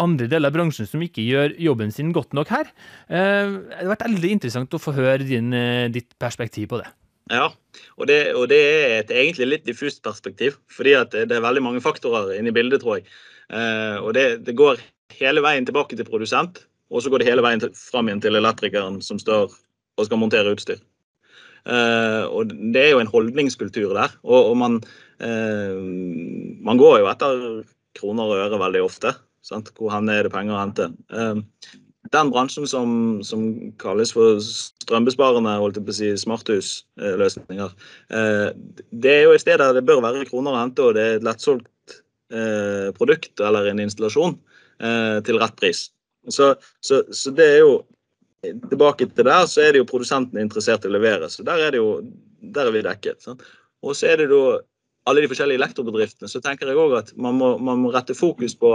andre 0.00 0.28
deler 0.30 0.50
av 0.50 0.56
bransjen 0.56 0.88
som 0.88 1.02
ikke 1.04 1.24
gjør 1.24 1.56
jobben 1.60 1.94
sin 1.94 2.12
godt 2.16 2.36
nok 2.36 2.52
her? 2.54 2.70
Eh, 3.08 3.56
det 3.70 3.80
har 3.82 3.94
vært 3.94 4.08
veldig 4.08 4.34
interessant 4.38 4.76
å 4.76 4.82
få 4.82 4.96
høre 4.96 5.24
din, 5.24 5.52
eh, 5.56 5.88
ditt 5.92 6.16
perspektiv 6.20 6.70
på 6.72 6.82
det. 6.82 6.90
Ja, 7.32 7.48
og 7.96 8.08
det, 8.10 8.18
og 8.36 8.50
det, 8.52 8.60
er 8.60 8.98
et 8.98 9.12
egentlig 9.14 9.48
litt 9.48 9.68
diffust 9.68 10.02
perspektiv. 10.04 10.58
Fordi 10.72 10.96
det, 11.12 11.28
det 11.30 11.38
er 11.38 11.46
veldig 11.46 11.64
mange 11.64 11.84
faktorer 11.84 12.34
inne 12.36 12.52
i 12.52 12.56
bildet, 12.56 12.82
tror 12.84 13.00
jeg. 13.00 13.08
Eh, 13.48 13.96
og 14.00 14.12
det, 14.16 14.44
det, 14.44 14.56
går 14.56 14.82
hele 15.18 15.44
veien 15.44 15.66
tilbake 15.66 15.96
til 15.96 16.08
produsent. 16.08 16.64
Og 16.94 17.02
så 17.02 17.10
går 17.10 17.22
det 17.22 17.28
hele 17.28 17.42
veien 17.42 17.62
fram 17.74 18.08
igjen 18.08 18.22
til 18.22 18.38
elektrikeren 18.38 19.00
som 19.02 19.18
står 19.18 19.50
og 19.50 20.06
skal 20.06 20.20
montere 20.20 20.54
utstyr. 20.54 20.78
Uh, 21.64 22.28
og 22.28 22.52
Det 22.52 22.80
er 22.80 22.90
jo 22.92 23.00
en 23.00 23.10
holdningskultur 23.10 23.94
der. 23.96 24.12
Og, 24.22 24.50
og 24.50 24.56
man, 24.60 24.80
uh, 25.24 25.78
man, 26.64 26.80
går 26.80 27.00
jo 27.00 27.08
etter 27.10 27.46
kroner 27.96 28.28
og 28.28 28.42
øre 28.46 28.60
veldig 28.60 28.84
ofte. 28.84 29.14
Sant? 29.44 29.72
Hvor 29.76 29.92
hen 29.94 30.10
er 30.12 30.26
det 30.26 30.34
penger 30.34 30.56
å 30.56 30.60
hente? 30.60 30.90
Uh, 31.12 31.40
den 32.12 32.30
bransjen 32.30 32.68
som, 32.68 32.90
som, 33.24 33.46
kalles 33.80 34.12
for 34.14 34.36
strømbesparende 34.44 35.56
holdt 35.58 35.80
jeg 35.80 35.86
på 35.86 35.94
å 35.94 35.96
si, 35.96 36.10
smarthusløsninger, 36.20 37.72
det 38.92 39.14
er 39.14 39.22
jo 39.24 39.32
et 39.32 39.42
sted 39.42 39.56
der 39.58 39.72
det 39.74 39.86
bør 39.88 40.02
være 40.04 40.26
kroner 40.28 40.52
å 40.52 40.60
hente, 40.60 40.84
og 40.84 40.94
det 40.94 41.02
er 41.02 41.16
et 41.16 41.24
lettsolgt 41.26 41.96
produkt 43.00 43.40
eller 43.40 43.70
en 43.72 43.80
installasjon 43.82 44.36
til 45.24 45.40
rett 45.40 45.56
pris. 45.58 45.86
Så, 46.32 46.54
så, 46.80 47.02
så, 47.12 47.34
det 47.34 47.50
er 47.56 47.60
jo 47.64 47.74
Tilbake 48.44 49.06
til 49.08 49.24
der, 49.24 49.46
så 49.48 49.62
er 49.64 49.72
det 49.72 49.80
jo 49.80 49.88
produsentene 49.88 50.42
interessert 50.44 50.84
i 50.84 50.88
å 50.90 50.92
levere. 50.92 51.30
Så 51.32 51.40
der 51.46 51.62
er, 51.64 51.70
det 51.72 51.78
jo, 51.80 52.02
der 52.52 52.68
er 52.68 52.74
vi 52.74 52.82
dekket. 52.84 53.22
Sant? 53.24 53.40
Og 53.80 53.96
så 53.96 54.10
er 54.10 54.20
det 54.20 54.26
da 54.32 54.58
alle 55.08 55.24
de 55.24 55.30
forskjellige 55.30 55.60
elektrobedriftene. 55.60 56.28
Så 56.28 56.42
tenker 56.44 56.68
jeg 56.68 56.80
òg 56.80 56.96
at 56.98 57.14
man 57.16 57.38
må, 57.40 57.54
man 57.56 57.80
må, 57.80 57.92
rette 57.94 58.16
fokus 58.16 58.56
på 58.60 58.74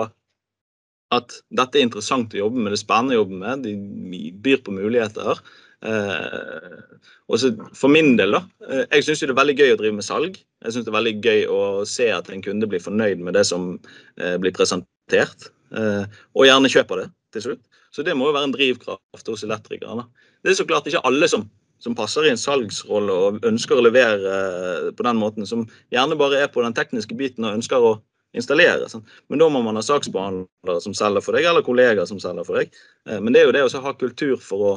at 1.14 1.38
dette 1.58 1.78
er 1.80 1.86
interessant 1.86 2.34
å 2.34 2.44
jobbe 2.44 2.62
med, 2.62 2.70
det 2.70 2.80
er 2.80 2.84
spennende 2.84 3.18
å 3.18 3.22
jobbe 3.24 3.40
med, 3.42 3.66
de 3.66 4.32
byr 4.46 4.62
på 4.66 4.74
muligheter. 4.74 5.42
Eh, 5.86 6.82
og 7.30 7.40
så 7.42 7.54
For 7.74 7.94
min 7.94 8.16
del, 8.20 8.36
da. 8.38 8.44
Eh, 8.68 8.84
jeg 8.98 9.08
syns 9.08 9.24
det 9.24 9.32
er 9.34 9.40
veldig 9.42 9.58
gøy 9.58 9.74
å 9.74 9.80
drive 9.80 10.00
med 10.00 10.06
salg. 10.06 10.42
Jeg 10.66 10.76
syns 10.76 10.86
det 10.86 10.94
er 10.94 11.00
veldig 11.00 11.16
gøy 11.26 11.46
å 11.54 11.62
se 11.90 12.10
at 12.14 12.30
en 12.34 12.44
kunde 12.46 12.70
blir 12.70 12.84
fornøyd 12.84 13.24
med 13.26 13.38
det 13.38 13.46
som 13.50 13.72
eh, 14.18 14.36
blir 14.42 14.54
presentert. 14.54 15.50
Eh, 15.74 16.06
og 16.38 16.50
gjerne 16.50 16.74
kjøper 16.74 17.04
det 17.04 17.10
til 17.36 17.46
slutt. 17.46 17.64
Så 17.94 18.06
det 18.06 18.16
må 18.18 18.30
jo 18.30 18.36
være 18.36 18.50
en 18.50 18.56
drivkraft 18.56 19.32
hos 19.32 19.46
elektrikerne. 19.46 20.06
Det 20.44 20.54
er 20.54 20.60
så 20.60 20.68
klart 20.68 20.88
ikke 20.90 21.04
alle 21.08 21.30
som, 21.32 21.46
som, 21.84 21.96
passer 21.98 22.28
i 22.28 22.34
en 22.34 22.40
salgsrolle 22.42 23.16
og 23.16 23.48
ønsker 23.48 23.80
å 23.80 23.86
levere 23.86 24.36
eh, 24.36 24.92
på 24.96 25.06
den 25.08 25.20
måten, 25.22 25.48
som 25.50 25.66
gjerne 25.94 26.18
bare 26.20 26.44
er 26.44 26.54
på 26.54 26.64
den 26.66 26.76
tekniske 26.78 27.18
biten 27.20 27.48
og 27.48 27.60
ønsker 27.60 27.86
å 27.86 27.96
installere. 28.38 28.90
Sånn. 28.92 29.06
Men 29.30 29.42
da 29.42 29.50
må 29.52 29.64
man 29.66 29.80
ha 29.80 29.86
saksbehandlere 29.86 30.84
som 30.84 30.96
selger 30.98 31.26
for 31.26 31.38
deg, 31.38 31.48
eller 31.50 31.66
kollegaer 31.66 32.10
som 32.10 32.22
selger 32.22 32.48
for 32.48 32.62
deg. 32.62 32.76
Eh, 33.10 33.20
men 33.22 33.34
det 33.34 33.44
er 33.44 33.50
jo 33.50 33.56
det 33.58 33.66
å 33.66 33.86
ha 33.86 33.96
kultur 33.98 34.38
for 34.44 34.68
å, 34.74 34.76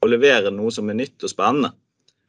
å 0.00 0.10
levere 0.10 0.52
noe 0.54 0.74
som 0.74 0.90
er 0.90 0.98
nytt 1.02 1.26
og 1.26 1.32
spennende. 1.32 1.74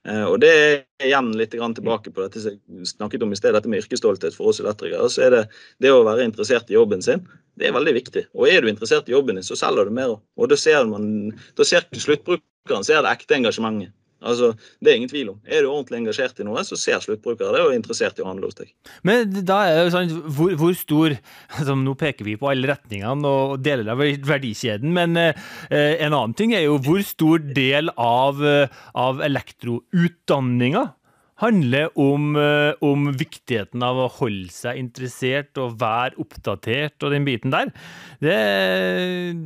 Eh, 0.09 0.23
og 0.25 0.39
Det 0.41 0.49
er 0.49 1.05
igjen 1.05 1.29
litt 1.37 1.53
tilbake 1.53 2.09
på 2.09 2.23
dette 2.23 2.41
som 2.41 2.55
jeg 2.55 2.89
snakket 2.89 3.23
om 3.23 3.33
i 3.33 3.37
sted, 3.37 3.53
dette 3.53 3.69
med 3.69 3.83
yrkesstolthet 3.83 4.35
for 4.37 4.49
oss 4.49 4.61
elektrikere. 4.63 5.09
så 5.09 5.27
er 5.27 5.29
det 5.35 5.43
det 5.79 5.91
å 5.93 6.03
være 6.07 6.25
interessert 6.25 6.69
i 6.69 6.77
jobben 6.77 7.01
sin, 7.01 7.21
det 7.57 7.67
er 7.67 7.77
veldig 7.77 7.93
viktig. 7.93 8.25
Og 8.33 8.49
er 8.49 8.61
du 8.61 8.69
interessert 8.71 9.09
i 9.09 9.13
jobben 9.13 9.37
din, 9.37 9.45
så 9.45 9.55
selger 9.55 9.85
du 9.85 9.91
mer. 9.91 10.17
Og 10.37 10.49
da 10.49 10.57
ser, 10.57 10.85
man, 10.85 11.31
da 11.55 11.63
ser 11.63 11.85
sluttbrukeren 11.93 12.83
ser 12.83 13.03
det 13.03 13.11
ekte 13.11 13.37
engasjementet. 13.37 13.93
Altså, 14.21 14.51
Det 14.79 14.91
er 14.91 14.99
ingen 14.99 15.09
tvil 15.09 15.31
om. 15.33 15.39
Er 15.45 15.63
du 15.63 15.71
ordentlig 15.71 16.01
engasjert 16.01 16.39
i 16.39 16.45
noe, 16.45 16.61
så 16.67 16.77
ser 16.79 17.01
sluttbrukere 17.01 17.55
det 17.55 17.63
og 17.63 17.73
er 17.73 17.79
interessert 17.79 18.19
i 18.19 18.25
å 18.25 18.29
handle 18.29 18.51
hos 18.51 18.59
deg. 18.59 18.69
Men 19.07 19.33
da 19.41 19.63
er 19.65 19.77
det 19.77 19.83
jo 19.87 19.95
sånn, 19.95 20.13
hvor, 20.37 20.55
hvor 20.61 20.77
stor 20.77 21.17
altså, 21.17 21.77
Nå 21.81 21.95
peker 21.97 22.27
vi 22.27 22.37
på 22.37 22.51
alle 22.51 22.69
retningene 22.69 23.27
og 23.27 23.59
deler 23.65 23.93
av 23.93 24.01
verdikjeden, 24.01 24.93
men 24.93 25.17
eh, 25.17 25.33
en 25.71 26.13
annen 26.13 26.37
ting 26.37 26.53
er 26.55 26.67
jo 26.67 26.77
hvor 26.85 27.01
stor 27.05 27.41
del 27.41 27.89
av, 27.97 28.41
eh, 28.45 28.81
av 28.97 29.21
elektroutdanninga 29.25 30.91
handler 31.41 31.89
om, 31.97 32.35
eh, 32.37 32.73
om, 32.85 33.09
viktigheten 33.17 33.81
av 33.83 33.97
å 33.97 34.09
holde 34.19 34.51
seg 34.53 34.77
interessert 34.77 35.57
og 35.61 35.79
være 35.81 36.19
oppdatert 36.21 37.01
og 37.01 37.15
den 37.15 37.25
biten 37.25 37.53
der. 37.53 37.71
Det, 38.21 38.37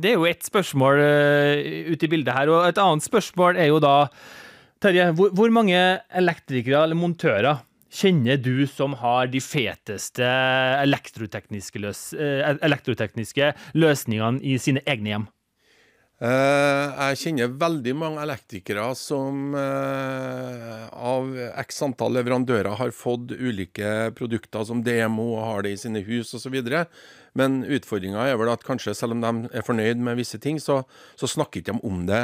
det 0.02 0.12
er 0.12 0.18
jo 0.18 0.28
ett 0.28 0.44
spørsmål 0.44 1.00
uh, 1.00 1.92
ute 1.92 2.06
i 2.06 2.10
bildet 2.12 2.36
her. 2.36 2.52
Og 2.52 2.66
et 2.68 2.80
annet 2.82 3.06
spørsmål 3.06 3.60
er 3.60 3.70
jo 3.72 3.80
da 3.82 3.96
Terje, 4.82 5.08
hvor, 5.16 5.30
hvor, 5.32 5.52
mange 5.54 5.78
elektrikere 6.12 6.82
eller 6.84 6.98
montører 6.98 7.62
kjenner 7.96 8.36
du 8.36 8.66
som 8.68 8.96
har 9.00 9.30
de 9.32 9.40
feteste 9.40 10.26
elektrotekniske, 10.82 11.80
løs, 11.80 12.10
eh, 12.12 12.42
elektrotekniske 12.66 13.54
løsningene 13.78 14.42
i 14.44 14.58
sine 14.60 14.84
egne 14.84 15.14
hjem? 15.14 15.26
Uh, 16.16 16.96
jeg 17.10 17.18
kjenner 17.20 17.56
veldig 17.60 17.92
mange 18.00 18.22
elektrikere 18.24 18.86
som 18.96 19.52
uh, 19.52 20.86
av 20.88 21.28
x 21.60 21.82
antall 21.84 22.16
leverandører 22.16 22.72
har 22.80 22.94
fått 22.96 23.34
ulike 23.36 24.14
produkter 24.16 24.64
som 24.64 24.80
demo 24.84 25.34
og 25.34 25.42
har 25.44 25.66
det 25.66 25.74
i 25.74 25.82
sine 25.82 26.00
hus 26.06 26.32
osv. 26.38 26.56
Men 27.36 27.60
utfordringa 27.64 28.24
er 28.26 28.38
vel 28.40 28.50
at 28.52 28.64
kanskje 28.66 28.94
selv 28.96 29.16
om 29.16 29.24
de 29.24 29.50
er 29.56 29.66
fornøyd 29.66 30.00
med 30.02 30.16
visse 30.20 30.40
ting, 30.42 30.60
så, 30.62 30.80
så 31.20 31.28
snakker 31.28 31.60
ikke 31.60 31.76
de 31.76 31.84
om 31.88 32.06
det 32.08 32.22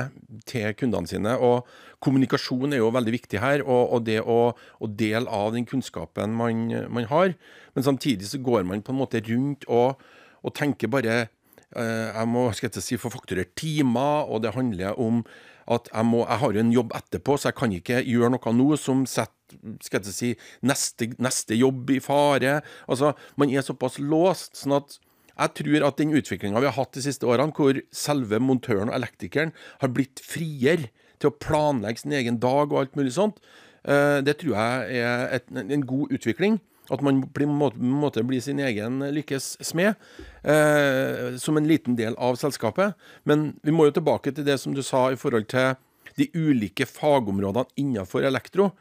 til 0.48 0.72
kundene 0.78 1.10
sine. 1.10 1.36
Og 1.36 1.68
kommunikasjon 2.02 2.72
er 2.72 2.82
jo 2.82 2.92
veldig 2.94 3.14
viktig 3.18 3.42
her, 3.42 3.66
og, 3.66 3.92
og 3.96 4.06
det 4.08 4.20
å, 4.22 4.40
å, 4.52 4.88
dele 4.88 5.28
av 5.28 5.52
den 5.56 5.68
kunnskapen 5.68 6.34
man, 6.38 6.64
man, 6.88 7.10
har. 7.12 7.36
Men 7.76 7.86
samtidig 7.86 8.32
så 8.32 8.40
går 8.42 8.66
man 8.68 8.84
på 8.84 8.94
en 8.94 9.00
måte 9.02 9.22
rundt 9.28 9.68
og, 9.68 10.02
og 10.42 10.56
tenker 10.56 10.90
bare 10.92 11.22
Eh, 11.72 12.08
jeg 12.12 12.28
må 12.28 12.48
skal 12.52 12.68
jeg 12.68 12.84
si, 12.84 12.98
få 13.00 13.10
fakturert 13.12 13.54
timer, 13.56 14.28
og 14.28 14.42
det 14.44 14.52
handler 14.56 14.98
om 15.00 15.22
at 15.72 15.88
jeg, 15.88 16.04
må, 16.04 16.24
jeg 16.26 16.40
har 16.42 16.52
jo 16.52 16.60
en 16.60 16.74
jobb 16.74 16.96
etterpå, 16.98 17.36
så 17.38 17.48
jeg 17.48 17.58
kan 17.60 17.76
ikke 17.76 18.02
gjøre 18.04 18.32
noe 18.34 18.52
nå 18.58 18.68
som 18.80 19.06
setter 19.08 19.32
skal 19.84 20.02
jeg 20.02 20.16
si, 20.16 20.30
neste, 20.66 21.12
neste 21.22 21.58
jobb 21.58 21.90
i 21.94 22.00
fare. 22.02 22.60
Altså, 22.88 23.14
Man 23.36 23.50
er 23.50 23.66
såpass 23.66 23.98
låst. 23.98 24.56
sånn 24.56 24.76
at 24.76 24.98
jeg 25.32 25.54
tror 25.58 25.86
at 25.86 25.96
den 25.96 26.12
utviklinga 26.12 26.60
vi 26.60 26.68
har 26.68 26.76
hatt 26.76 26.92
de 26.92 27.04
siste 27.04 27.26
årene, 27.26 27.54
hvor 27.56 27.78
selve 27.94 28.40
montøren 28.42 28.90
og 28.90 28.98
elektrikeren 28.98 29.54
har 29.80 29.92
blitt 29.94 30.20
friere 30.20 30.90
til 31.22 31.30
å 31.30 31.38
planlegge 31.40 32.02
sin 32.02 32.12
egen 32.18 32.40
dag 32.42 32.72
og 32.72 32.82
alt 32.82 32.98
mulig 32.98 33.14
sånt, 33.16 33.40
eh, 33.84 34.20
det 34.20 34.38
tror 34.42 34.58
jeg 34.58 35.00
er 35.00 35.32
et, 35.38 35.48
en 35.56 35.86
god 35.86 36.12
utvikling. 36.12 36.60
At 36.90 37.00
man 37.00 37.22
på 37.22 37.44
en 37.46 37.54
måte 38.02 38.24
blir 38.26 38.42
sin 38.42 38.58
egen 38.60 39.00
lykkes 39.14 39.56
smed, 39.64 39.94
eh, 40.44 41.38
som 41.38 41.56
en 41.56 41.68
liten 41.68 41.96
del 41.96 42.16
av 42.18 42.36
selskapet. 42.36 42.94
Men 43.24 43.54
vi 43.62 43.72
må 43.72 43.86
jo 43.86 43.96
tilbake 43.96 44.34
til 44.34 44.44
det 44.44 44.58
som 44.60 44.74
du 44.74 44.82
sa 44.82 45.10
i 45.10 45.16
forhold 45.16 45.46
til 45.48 45.76
de 46.18 46.28
ulike 46.34 46.84
fagområdene 46.84 47.70
innenfor 47.78 48.26
elektro. 48.26 48.72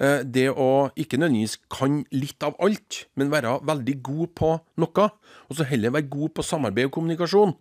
Eh, 0.00 0.22
det 0.24 0.48
å 0.50 0.90
ikke 0.96 1.18
nødvendigvis 1.20 1.58
kan 1.72 2.02
litt 2.14 2.42
av 2.46 2.56
alt, 2.62 3.04
men 3.18 3.32
være 3.32 3.58
veldig 3.68 3.96
god 4.04 4.34
på 4.38 4.52
noe. 4.82 5.08
Og 5.48 5.58
så 5.58 5.68
heller 5.68 5.94
være 5.94 6.10
god 6.12 6.34
på 6.38 6.46
samarbeid 6.46 6.88
og 6.88 6.94
kommunikasjon. 6.96 7.56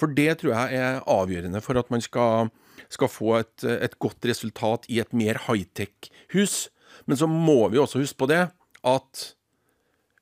For 0.00 0.12
det 0.12 0.40
tror 0.40 0.54
jeg 0.54 0.80
er 0.80 1.04
avgjørende 1.10 1.62
for 1.64 1.78
at 1.80 1.90
man 1.92 2.02
skal, 2.04 2.50
skal 2.92 3.12
få 3.12 3.36
et, 3.40 3.64
et 3.64 3.98
godt 4.02 4.24
resultat 4.28 4.88
i 4.92 5.00
et 5.02 5.12
mer 5.16 5.40
high-tech-hus. 5.46 6.66
Men 7.06 7.18
så 7.18 7.28
må 7.30 7.68
vi 7.72 7.80
også 7.80 8.02
huske 8.02 8.20
på 8.20 8.28
det 8.30 8.46
at 8.82 9.22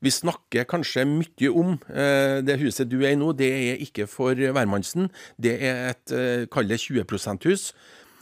vi 0.00 0.12
snakker 0.12 0.64
kanskje 0.68 1.04
mye 1.04 1.50
om 1.52 1.74
eh, 1.92 2.40
det 2.44 2.56
huset 2.62 2.88
du 2.88 3.02
er 3.02 3.12
i 3.12 3.20
nå. 3.20 3.34
Det 3.36 3.50
er 3.50 3.82
ikke 3.84 4.06
for 4.08 4.32
hvermannsen. 4.34 5.10
Det 5.36 5.58
er 5.60 5.90
et 5.92 6.14
eh, 6.16 6.46
kall 6.52 6.70
det 6.70 6.80
20 6.80 7.04
%-hus. 7.04 7.72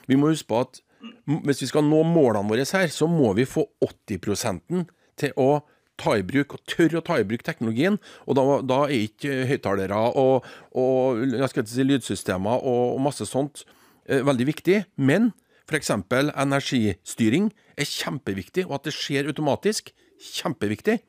Vi 0.09 0.19
må 0.19 0.33
huske 0.33 0.49
på 0.51 0.63
at 0.65 0.81
hvis 1.29 1.65
vi 1.65 1.71
skal 1.71 1.85
nå 1.85 2.03
målene 2.09 2.49
våre 2.49 2.65
her, 2.65 2.89
så 2.93 3.09
må 3.11 3.35
vi 3.37 3.49
få 3.49 3.67
80 3.85 4.87
til 5.19 5.35
å 5.37 5.51
ta 5.99 6.15
i 6.15 6.25
bruk, 6.27 6.55
og 6.55 6.63
tørre 6.71 7.01
å 7.01 7.05
ta 7.05 7.19
i 7.19 7.27
bruk 7.27 7.43
teknologien. 7.47 7.99
Og 8.27 8.39
da, 8.39 8.45
da 8.63 8.79
er 8.87 9.09
ikke 9.09 9.43
høyttalere 9.51 9.99
og, 10.21 10.47
og 10.79 11.67
si 11.67 11.87
lydsystemer 11.87 12.63
og, 12.63 12.95
og 12.95 13.05
masse 13.09 13.27
sånt 13.29 13.65
eh, 14.09 14.23
veldig 14.25 14.49
viktig. 14.53 14.81
Men 14.97 15.33
f.eks. 15.69 15.93
energistyring 16.31 17.51
er 17.77 17.89
kjempeviktig, 17.89 18.69
og 18.69 18.79
at 18.79 18.89
det 18.89 18.97
skjer 18.97 19.29
automatisk, 19.29 19.93
kjempeviktig. 20.39 21.01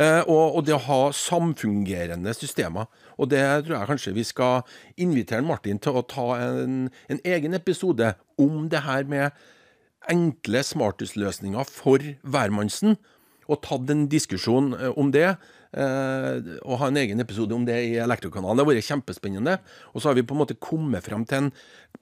Eh, 0.00 0.22
og, 0.22 0.56
og, 0.56 0.62
det 0.64 0.76
å 0.76 0.84
ha 0.86 1.00
samfungerende 1.16 2.32
systemer. 2.36 2.88
Og 3.20 3.32
det 3.32 3.42
tror 3.66 3.76
jeg 3.76 3.90
kanskje 3.90 4.16
vi 4.16 4.24
skal 4.24 4.62
invitere 5.00 5.44
Martin 5.44 5.80
til 5.82 5.98
å 5.98 6.06
ta 6.06 6.28
en, 6.38 6.84
en 7.10 7.22
egen 7.26 7.56
episode 7.58 8.14
om 8.40 8.68
det 8.72 8.84
her 8.86 9.06
med 9.10 9.36
enkle 10.10 10.62
smartusløsninger 10.64 11.68
for 11.68 12.04
hvermannsen. 12.22 12.96
Og 13.50 13.60
tatt 13.64 13.90
en 13.92 14.06
diskusjon 14.10 14.72
eh, 14.78 14.94
om 14.98 15.12
det. 15.14 15.28
Eh, 15.70 16.56
og 16.64 16.80
ha 16.80 16.88
en 16.90 16.98
egen 17.02 17.22
episode 17.22 17.54
om 17.54 17.66
det 17.66 17.78
i 17.90 17.94
Elektrokanalen. 18.02 18.58
Det 18.58 18.64
har 18.64 18.72
vært 18.72 18.88
kjempespennende. 18.88 19.58
Og 19.94 20.02
så 20.02 20.10
har 20.10 20.18
vi 20.18 20.26
på 20.26 20.36
en 20.36 20.42
måte 20.42 20.58
kommet 20.58 21.06
frem 21.06 21.26
til 21.28 21.44
en 21.44 21.52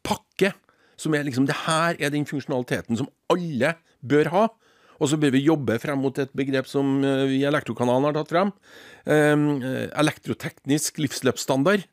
pakke 0.06 0.54
som 0.98 1.14
er 1.14 1.22
liksom 1.22 1.46
Det 1.46 1.54
her 1.54 1.94
er 2.02 2.10
den 2.10 2.26
funksjonaliteten 2.26 2.98
som 2.98 3.10
alle 3.30 3.76
bør 4.02 4.32
ha. 4.34 4.46
Og 4.98 5.10
så 5.10 5.18
bør 5.20 5.30
vi 5.36 5.44
jobbe 5.46 5.76
frem 5.78 6.00
mot 6.02 6.16
et 6.18 6.32
begrep 6.34 6.66
som 6.66 6.98
eh, 7.06 7.26
vi 7.30 7.42
i 7.42 7.46
Elektrokanalen 7.48 8.08
har 8.08 8.16
tatt 8.16 8.32
frem. 8.32 8.50
Ehm, 9.06 9.46
eh, 9.62 9.86
elektroteknisk 9.94 10.98
livsløpsstandard. 10.98 11.86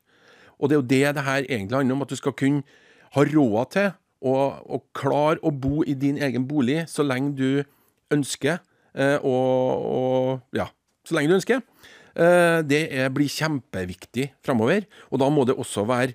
Og 0.58 0.68
det 0.68 0.74
er 0.74 0.80
jo 0.80 0.90
det 0.90 1.14
det 1.18 1.26
her 1.28 1.46
egentlig 1.46 1.78
handler 1.78 1.98
om, 1.98 2.02
at 2.02 2.10
du 2.10 2.18
skal 2.18 2.34
kunne 2.34 2.64
ha 3.14 3.22
råd 3.22 3.70
til 3.76 3.92
og, 4.26 4.62
og 4.66 4.86
klare 4.96 5.40
å 5.46 5.52
bo 5.54 5.84
i 5.86 5.94
din 5.98 6.18
egen 6.22 6.46
bolig 6.48 6.82
så 6.90 7.06
lenge 7.06 7.34
du 7.38 7.50
ønsker. 8.14 8.60
Eh, 8.96 9.16
og, 9.22 9.86
og 9.86 10.56
ja, 10.56 10.68
så 11.06 11.16
lenge 11.18 11.32
du 11.32 11.38
ønsker. 11.40 11.64
Det 12.16 12.78
er, 12.96 13.10
blir 13.12 13.28
kjempeviktig 13.28 14.30
framover. 14.40 14.86
Og 15.12 15.20
da 15.20 15.26
må 15.28 15.42
det 15.44 15.52
også 15.60 15.82
være 15.84 16.14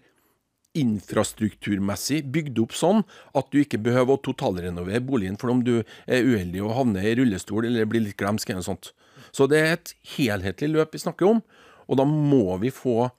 infrastrukturmessig 0.78 2.22
bygd 2.32 2.62
opp 2.64 2.76
sånn 2.76 3.02
at 3.38 3.50
du 3.52 3.60
ikke 3.62 3.82
behøver 3.84 4.16
å 4.16 4.24
totalrenovere 4.24 5.04
boligen 5.04 5.38
for 5.40 5.52
om 5.52 5.64
du 5.68 5.82
er 5.82 6.28
uheldig 6.28 6.64
og 6.64 6.76
havner 6.78 7.08
i 7.08 7.16
rullestol 7.20 7.68
eller 7.68 7.90
blir 7.90 8.06
litt 8.06 8.20
glemsk 8.20 8.50
eller 8.50 8.62
noe 8.62 8.70
sånt. 8.70 8.92
Så 9.36 9.48
det 9.52 9.60
er 9.60 9.74
et 9.76 9.94
helhetlig 10.16 10.72
løp 10.72 10.96
vi 10.96 11.04
snakker 11.04 11.28
om, 11.28 11.42
og 11.88 12.00
da 12.00 12.08
må 12.08 12.58
vi 12.64 12.72
få 12.74 13.12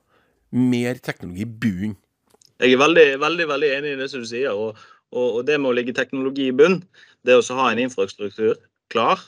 mer 0.53 1.01
teknologi 1.05 1.45
i 1.45 1.49
bunnen. 1.49 1.99
Jeg 2.63 2.77
er 2.77 2.79
veldig, 2.79 3.07
veldig, 3.19 3.47
veldig 3.51 3.71
enig 3.77 3.93
i 3.93 3.99
det 3.99 4.07
som 4.13 4.23
du 4.23 4.29
sier. 4.29 4.55
Og, 4.55 4.79
og, 5.11 5.29
og 5.39 5.47
det 5.49 5.59
med 5.59 5.73
å 5.73 5.77
ligge 5.77 5.95
teknologi 5.97 6.47
i 6.49 6.57
bunn, 6.57 6.81
det 7.27 7.35
å 7.39 7.57
ha 7.59 7.71
en 7.73 7.81
infrastruktur 7.83 8.55
klar, 8.93 9.21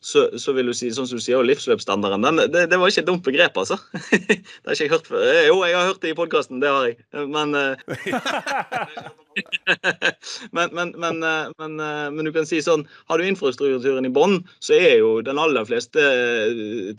så, 0.00 0.38
så, 0.38 0.52
vil 0.54 0.66
du 0.70 0.74
si, 0.76 0.92
sånn 0.94 1.08
som 1.10 1.18
du 1.18 1.22
sier, 1.22 1.42
livsløpsstandarden, 1.42 2.22
den, 2.22 2.38
det, 2.54 2.68
det, 2.70 2.78
var 2.78 2.86
ikke 2.90 3.02
et 3.02 3.08
dumt 3.08 3.24
begrep, 3.26 3.56
altså. 3.58 3.74
det 4.14 4.38
har 4.38 4.76
ikke 4.76 4.84
jeg 4.84 4.92
hørt 4.92 5.10
før. 5.10 5.24
Jo, 5.48 5.56
jeg 5.66 5.74
har 5.74 5.88
hørt 5.90 6.02
det 6.04 6.12
i 6.12 6.18
podkasten, 6.18 6.60
det 6.62 6.70
har 6.70 6.86
jeg. 6.86 6.94
Men, 7.34 7.48
eh, 7.58 7.74
men, 10.54 10.70
men, 10.78 10.88
men, 11.02 11.16
eh, 11.26 11.50
eh, 11.50 12.08
men, 12.14 12.22
du 12.22 12.30
kan 12.34 12.46
si 12.46 12.62
sånn, 12.62 12.86
har 13.10 13.18
du 13.18 13.26
infrastrukturen 13.26 14.06
i 14.06 14.14
bånn, 14.14 14.46
så 14.62 14.78
er 14.78 15.02
jo 15.02 15.18
den 15.26 15.42
aller 15.42 15.66
fleste 15.66 15.98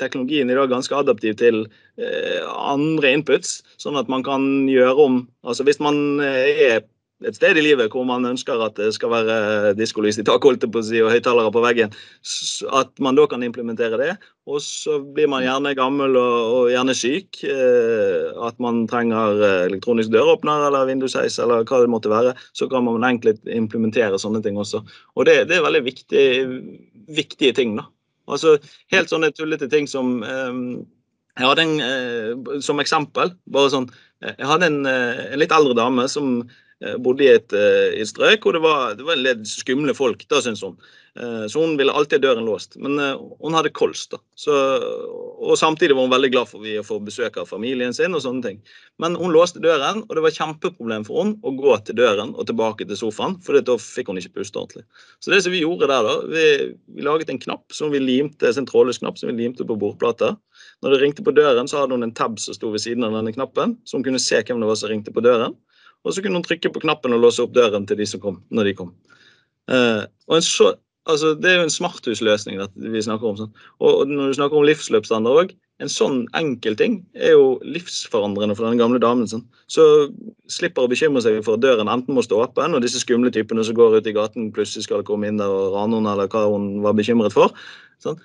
teknologien 0.02 0.52
i 0.52 0.58
dag 0.60 0.68
ganske 0.72 0.96
adaptiv 1.00 1.34
til 1.40 1.56
andre 2.00 3.12
inputs, 3.16 3.64
sånn 3.80 4.00
at 4.00 4.08
man 4.12 4.24
kan 4.24 4.70
gjøre 4.72 5.04
om 5.04 5.28
Altså 5.44 5.64
hvis 5.68 5.80
man 5.84 6.20
er 6.24 6.80
et 7.28 7.36
sted 7.36 7.58
i 7.60 7.64
livet 7.64 7.92
hvor 7.92 8.06
man 8.08 8.28
ønsker 8.30 8.62
at 8.64 8.78
det 8.80 8.94
skal 8.96 9.12
være 9.12 9.74
diskolys 9.76 10.20
i 10.22 10.24
taket 10.28 10.64
si, 10.88 11.02
og 11.04 11.12
høyttalere 11.12 11.52
på 11.52 11.64
veggen, 11.64 11.92
at 12.80 12.92
man 13.04 13.18
da 13.18 13.26
kan 13.28 13.44
implementere 13.44 14.00
det. 14.00 14.14
Og 14.50 14.62
så 14.64 14.98
blir 15.04 15.28
man 15.30 15.44
gjerne 15.44 15.76
gammel 15.78 16.16
og, 16.18 16.38
og 16.56 16.70
gjerne 16.72 16.96
syk. 16.98 17.42
Eh, 17.44 18.30
at 18.48 18.56
man 18.64 18.86
trenger 18.90 19.44
eh, 19.44 19.66
elektronisk 19.68 20.14
døråpner 20.14 20.70
eller 20.70 20.88
vindusheis 20.90 21.38
eller 21.44 21.68
hva 21.68 21.82
det 21.84 21.92
måtte 21.92 22.12
være. 22.12 22.34
Så 22.58 22.70
kan 22.72 22.88
man 22.88 23.06
enkelt 23.06 23.44
implementere 23.52 24.20
sånne 24.22 24.42
ting 24.46 24.58
også. 24.58 24.82
Og 25.20 25.28
det, 25.28 25.44
det 25.52 25.60
er 25.60 25.68
veldig 25.68 25.84
viktig, 25.86 26.24
viktige 27.20 27.58
ting. 27.60 27.76
da. 27.78 27.86
Altså 28.32 28.56
Helt 28.94 29.12
sånne 29.12 29.34
tullete 29.36 29.70
ting 29.70 29.92
som 29.92 30.24
eh, 30.24 30.64
jeg 31.40 31.48
hadde 31.48 31.68
en, 31.68 31.78
eh, 31.84 32.58
Som 32.66 32.82
eksempel, 32.82 33.36
bare 33.48 33.70
sånn 33.72 33.86
Jeg 34.26 34.50
hadde 34.50 34.72
en, 34.72 34.82
eh, 34.90 35.22
en 35.30 35.40
litt 35.40 35.54
eldre 35.56 35.78
dame 35.78 36.08
som 36.12 36.42
Eh, 36.42 36.50
bodde 36.80 37.26
i 37.26 37.34
et, 37.34 37.52
eh, 37.54 38.00
et 38.00 38.08
strøk 38.08 38.46
hvor 38.46 38.56
det 38.56 38.64
var, 38.64 38.96
det 38.96 39.04
var 39.04 39.18
en 39.18 39.26
del 39.26 39.44
skumle 39.48 39.96
folk, 39.96 40.24
da, 40.32 40.40
syns 40.44 40.62
hun. 40.64 40.78
Eh, 41.20 41.46
så 41.52 41.60
hun 41.60 41.74
ville 41.80 41.92
alltid 41.92 42.22
ha 42.22 42.30
døren 42.30 42.48
låst. 42.48 42.78
Men 42.80 42.96
hun 43.40 43.58
hadde 43.58 43.74
kols, 43.76 44.06
da. 44.08 44.22
Så, 44.40 44.56
og 44.56 45.58
samtidig 45.60 45.98
var 45.98 46.08
hun 46.08 46.14
veldig 46.14 46.32
glad 46.32 46.52
for 46.52 46.64
å 46.64 46.86
få 46.88 47.02
besøk 47.04 47.42
av 47.42 47.50
familien 47.52 47.92
sin 47.96 48.16
og 48.16 48.24
sånne 48.24 48.46
ting. 48.46 48.62
Men 49.04 49.18
hun 49.20 49.36
låste 49.36 49.60
døren, 49.64 50.06
og 50.08 50.16
det 50.16 50.24
var 50.24 50.36
kjempeproblem 50.38 51.04
for 51.08 51.24
hun 51.24 51.36
å 51.44 51.54
gå 51.60 51.76
til 51.84 52.00
døren 52.00 52.32
og 52.38 52.48
tilbake 52.48 52.88
til 52.88 53.02
sofaen, 53.02 53.36
for 53.44 53.60
da 53.60 53.76
fikk 53.84 54.14
hun 54.14 54.22
ikke 54.22 54.40
puste 54.40 54.62
ordentlig. 54.62 54.88
Så 55.20 55.36
det 55.36 55.44
som 55.44 55.56
vi 55.56 55.66
gjorde 55.66 55.92
der, 55.92 56.08
da, 56.08 56.16
vi, 56.32 56.46
vi 56.96 57.08
laget 57.08 57.34
en 57.34 57.44
knapp 57.44 57.76
som 57.76 57.92
vi 57.92 58.00
limte, 58.00 58.54
en 58.56 58.70
trådløs 58.70 59.04
knapp 59.04 59.20
som 59.20 59.34
vi 59.34 59.36
limte 59.42 59.68
på 59.68 59.76
bordplata. 59.80 60.38
Når 60.80 60.96
det 60.96 61.02
ringte 61.04 61.28
på 61.28 61.36
døren, 61.36 61.68
så 61.68 61.82
hadde 61.82 61.98
hun 61.98 62.08
en 62.08 62.16
tab 62.16 62.40
som 62.40 62.56
sto 62.56 62.72
ved 62.72 62.84
siden 62.84 63.04
av 63.04 63.20
denne 63.20 63.36
knappen, 63.36 63.76
så 63.84 64.00
hun 64.00 64.08
kunne 64.08 64.24
se 64.24 64.40
hvem 64.40 64.64
det 64.64 64.72
var 64.72 64.80
som 64.80 64.92
ringte 64.92 65.12
på 65.12 65.24
døren. 65.26 65.60
Og 66.06 66.16
så 66.16 66.24
kunne 66.24 66.40
hun 66.40 66.46
trykke 66.46 66.72
på 66.74 66.82
knappen 66.84 67.16
og 67.16 67.24
låse 67.24 67.44
opp 67.44 67.56
døren 67.56 67.88
til 67.88 68.00
de 68.00 68.08
som 68.08 68.22
kom, 68.24 68.40
når 68.56 68.70
de 68.70 68.76
kom. 68.78 68.94
Eh, 69.70 70.04
og 70.32 70.44
så, 70.46 70.74
altså, 71.06 71.34
Det 71.36 71.50
er 71.50 71.58
jo 71.60 71.68
en 71.68 71.74
smarthusløsning 71.74 72.62
vi 72.76 73.02
snakker 73.04 73.32
om. 73.32 73.40
Sånn. 73.40 73.52
Og, 73.80 74.08
når 74.08 74.32
du 74.32 74.40
snakker 74.40 74.60
om 74.60 74.68
livsløpsstandard 74.68 75.44
òg, 75.44 75.56
en 75.80 75.92
sånn 75.92 76.24
enkel 76.38 76.76
ting 76.80 77.00
er 77.16 77.34
jo 77.36 77.52
livsforandrende 77.64 78.56
for 78.58 78.68
den 78.68 78.80
gamle 78.82 79.00
damen. 79.00 79.28
sin. 79.28 79.46
Så 79.72 79.84
slipper 80.52 80.86
å 80.86 80.92
bekymre 80.92 81.22
seg 81.24 81.40
for 81.46 81.56
at 81.56 81.64
døren 81.64 81.92
enten 81.92 82.16
må 82.16 82.24
stå 82.26 82.42
åpen, 82.44 82.76
og 82.76 82.84
disse 82.84 83.00
skumle 83.00 83.32
typene 83.32 83.64
som 83.64 83.78
går 83.78 84.00
ut 84.00 84.08
i 84.08 84.16
gaten 84.16 84.52
plutselig 84.56 84.88
skal 84.88 85.06
komme 85.08 85.28
inn 85.28 85.40
der 85.40 85.48
og 85.48 85.78
rane 85.78 85.96
henne, 85.96 86.12
eller 86.12 86.28
hva 86.28 86.48
hun 86.50 86.82
var 86.84 86.98
bekymret 86.98 87.36
for. 87.36 87.56
Sånn. 88.00 88.20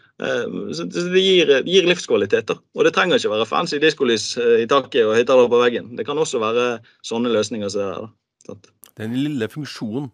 Så 0.74 0.86
det 0.90 1.22
gir, 1.22 1.50
gir 1.66 1.86
livskvaliteter. 1.88 2.58
Og 2.74 2.86
det 2.86 2.94
trenger 2.94 3.18
ikke 3.18 3.32
være 3.32 3.48
fancy 3.50 3.80
diskolys 3.82 4.36
eh, 4.38 4.60
i 4.62 4.68
taket 4.70 5.02
og 5.02 5.16
høyttaler 5.18 5.50
på 5.50 5.62
veggen. 5.62 5.94
Det 5.98 6.06
kan 6.06 6.18
også 6.18 6.42
være 6.42 6.68
sånne 7.02 7.32
løsninger 7.34 7.72
som 7.74 7.82
det 7.82 7.88
er. 7.94 8.12
Sånn. 8.44 8.68
Den 8.94 9.16
lille 9.18 9.48
funksjonen 9.50 10.12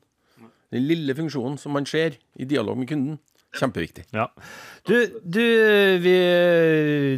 den 0.71 0.87
lille 0.87 1.15
funksjonen 1.19 1.59
som 1.59 1.75
man 1.75 1.87
ser 1.87 2.17
i 2.39 2.47
dialog 2.47 2.79
med 2.79 2.89
kunden. 2.91 3.19
Kjempeviktig. 3.59 4.05
Ja. 4.15 4.29
Du, 4.87 4.95
du, 5.27 5.43
vi 6.05 6.13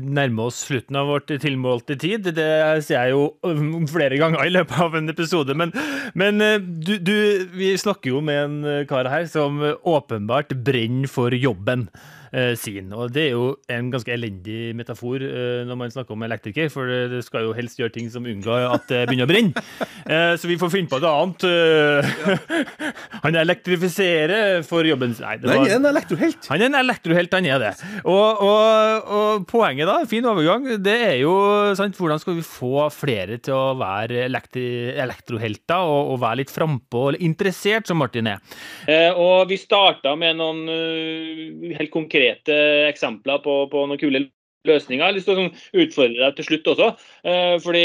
nærmer 0.01 0.49
oss 0.49 0.63
slutten 0.65 0.97
av 0.97 1.11
vårt 1.11 1.29
tilmålte 1.43 1.99
tid. 2.01 2.31
Det 2.33 2.49
sier 2.87 3.11
jeg 3.11 3.13
jo 3.13 3.85
flere 3.93 4.17
ganger 4.21 4.47
i 4.49 4.55
løpet 4.55 4.81
av 4.81 4.97
en 4.97 5.13
episode. 5.13 5.57
Men, 5.59 5.75
men 6.19 6.41
eh, 6.41 6.57
du, 6.63 6.97
du, 7.05 7.15
vi 7.53 7.75
snakker 7.77 8.15
jo 8.15 8.25
med 8.25 8.41
en 8.47 8.89
kar 8.89 9.11
her 9.13 9.29
som 9.29 9.61
åpenbart 9.61 10.57
brenner 10.65 11.11
for 11.13 11.37
jobben 11.37 11.91
eh, 12.33 12.53
sin. 12.59 12.91
Og 12.97 13.13
det 13.13 13.29
er 13.29 13.35
jo 13.37 13.47
en 13.73 13.91
ganske 13.93 14.13
elendig 14.13 14.73
metafor 14.77 15.23
eh, 15.23 15.63
når 15.69 15.79
man 15.79 15.93
snakker 15.95 16.17
om 16.17 16.27
elektriker, 16.27 16.71
for 16.73 16.89
det 16.89 17.23
skal 17.27 17.47
jo 17.47 17.57
helst 17.57 17.81
gjøre 17.81 17.95
ting 17.95 18.11
som 18.13 18.27
unngår 18.29 18.69
at 18.73 18.89
det 18.91 19.05
begynner 19.11 19.29
å 19.29 19.33
brenne. 19.33 19.67
Eh, 20.03 20.33
så 20.35 20.49
vi 20.51 20.57
får 20.59 20.71
finne 20.73 20.91
på 20.91 20.99
noe 20.99 21.11
annet. 21.15 21.45
Eh, 21.47 22.57
han 23.23 23.37
elektrifiserer 23.39 24.65
for 24.67 24.83
jobben 24.83 25.13
Nei, 25.15 25.37
var, 25.45 25.61
han 25.61 25.69
er 25.69 25.77
en 25.77 25.87
elektrohelt. 25.93 26.49
Han 26.51 26.59
er 26.59 26.67
en 26.67 26.79
elektrohelt, 26.81 27.37
han 27.37 27.47
er 27.47 27.61
det. 27.63 27.71
Og, 28.03 28.43
og, 28.43 29.13
og 29.15 29.45
poenget, 29.47 29.87
da, 29.87 30.01
fin 30.11 30.27
overgang, 30.27 30.67
det 30.83 30.97
er 31.07 31.15
jo 31.21 31.37
sant, 31.79 31.95
hvordan 32.03 32.19
skal 32.19 32.35
vi 32.35 32.43
få 32.43 32.89
flere 32.91 33.39
til 33.47 33.55
å 33.55 33.77
være 33.79 34.25
elektri, 34.25 34.67
elektrohelter 35.05 35.87
og, 35.87 36.17
og, 36.17 36.19
være 36.25 36.41
litt 36.43 36.53
frampå 36.53 37.05
og 37.13 37.23
interessert, 37.23 37.87
som 37.87 38.03
Martin 38.03 38.33
er. 38.33 38.43
Eh, 38.91 39.15
og 39.15 39.47
vi 39.53 39.61
starta 39.63 40.17
med 40.19 40.43
noen 40.43 40.67
uh, 40.67 41.71
helt 41.79 41.95
konkrete 41.95 42.22
konkrete 42.23 42.89
eksempler 42.91 43.43
på, 43.43 43.67
på 43.71 43.87
noen 43.87 44.01
kule 44.01 44.29
løsninger. 44.67 45.03
Jeg 45.03 45.09
har 45.09 45.17
lyst 45.17 45.27
til 45.27 45.35
å 45.35 45.43
sånn 45.43 45.83
utfordre 45.83 46.23
deg 46.23 46.37
til 46.37 46.47
slutt 46.47 46.69
også. 46.73 46.89
Eh, 47.27 47.57
fordi 47.63 47.85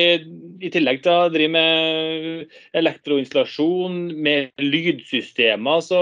I 0.61 0.71
tillegg 0.73 1.01
til 1.03 1.13
å 1.13 1.29
drive 1.33 1.53
med 1.53 2.57
elektroinstallasjon, 2.77 4.13
med 4.13 4.51
lydsystemer, 4.61 5.81
så, 5.81 6.01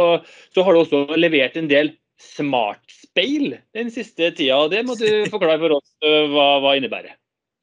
så 0.52 0.66
har 0.66 0.76
du 0.76 0.84
også 0.84 1.06
levert 1.16 1.56
en 1.58 1.70
del 1.72 1.94
smartspeil 2.20 3.58
den 3.76 3.92
siste 3.92 4.32
tida. 4.36 4.60
og 4.60 4.72
Det 4.72 4.84
må 4.86 4.98
du 5.00 5.08
forklare 5.34 5.62
for 5.64 5.78
oss 5.80 5.94
eh, 6.04 6.26
hva, 6.34 6.50
hva 6.64 6.76
innebærer. 6.76 7.16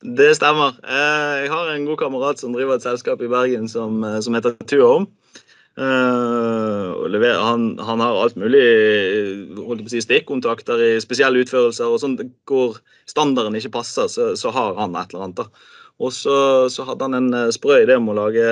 Det 0.02 0.32
stemmer. 0.35 0.78
Eh, 0.82 1.42
Jeg 1.44 1.52
har 1.52 1.68
en 1.70 1.85
god 1.87 2.00
kamerat 2.00 2.40
som 2.40 2.56
driver 2.56 2.80
et 2.80 2.87
selskap 2.87 3.20
i 3.22 3.30
Bergen 3.30 3.68
som, 3.70 4.00
som 4.24 4.40
heter 4.40 4.56
Tuom. 4.64 5.11
Han, 5.80 7.78
han 7.80 8.00
har 8.04 8.18
alt 8.20 8.37
mulig 8.37 8.64
holdt 9.56 9.85
på 9.85 9.88
å 9.88 9.92
si, 9.92 10.02
stikkontakter 10.04 10.80
i 10.85 10.90
spesielle 11.00 11.40
utførelser. 11.44 11.88
og 11.88 12.00
sånn 12.02 12.18
Hvor 12.48 12.76
standarden 13.08 13.56
ikke 13.56 13.78
passer, 13.78 14.11
så, 14.12 14.32
så 14.37 14.52
har 14.52 14.76
han 14.80 14.96
et 14.96 15.14
eller 15.14 15.24
annet. 15.28 15.40
da. 15.40 15.46
Og 16.02 16.11
så, 16.14 16.35
så 16.72 16.85
hadde 16.88 17.06
han 17.06 17.14
en 17.18 17.35
eh, 17.37 17.50
sprø 17.54 17.82
idé 17.85 17.96
om 17.98 18.08
å 18.11 18.16
lage 18.16 18.42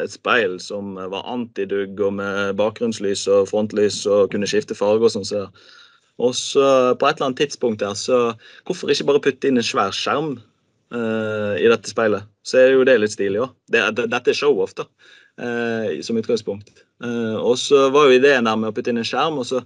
et 0.00 0.14
speil 0.14 0.56
som 0.62 0.96
var 0.96 1.28
antidugg 1.28 2.00
og 2.02 2.16
med 2.18 2.56
bakgrunnslys 2.58 3.26
og 3.30 3.50
frontlys 3.50 4.02
og 4.10 4.32
kunne 4.32 4.48
skifte 4.50 4.76
farge 4.78 5.06
og 5.06 5.14
sånn. 5.14 5.28
Så. 5.28 5.44
Og 6.20 6.34
så 6.36 6.64
på 6.98 7.06
et 7.06 7.18
eller 7.18 7.30
annet 7.30 7.44
tidspunkt 7.44 7.84
der, 7.84 7.94
så 7.98 8.32
hvorfor 8.66 8.90
ikke 8.92 9.06
bare 9.12 9.22
putte 9.28 9.50
inn 9.50 9.60
en 9.60 9.66
svær 9.66 9.94
skjerm 9.96 10.34
uh, 10.92 11.54
i 11.56 11.68
dette 11.70 11.92
speilet? 11.92 12.26
Så 12.44 12.58
er 12.60 12.74
jo 12.74 12.84
det 12.88 12.98
litt 13.00 13.14
stilig 13.14 13.44
òg. 13.46 13.54
Det, 13.72 13.86
det, 13.96 14.08
dette 14.12 14.34
er 14.34 14.36
show-off, 14.36 14.74
da, 14.76 14.84
eh, 15.40 16.00
som 16.06 16.18
utgangspunkt. 16.20 16.84
Eh, 17.04 17.36
og 17.36 17.56
så 17.60 17.88
var 17.94 18.08
jo 18.08 18.18
ideen 18.18 18.48
der 18.48 18.60
med 18.60 18.70
å 18.70 18.76
putte 18.76 18.92
inn 18.92 19.00
en 19.02 19.08
skjerm, 19.08 19.40
og 19.40 19.48
så 19.48 19.64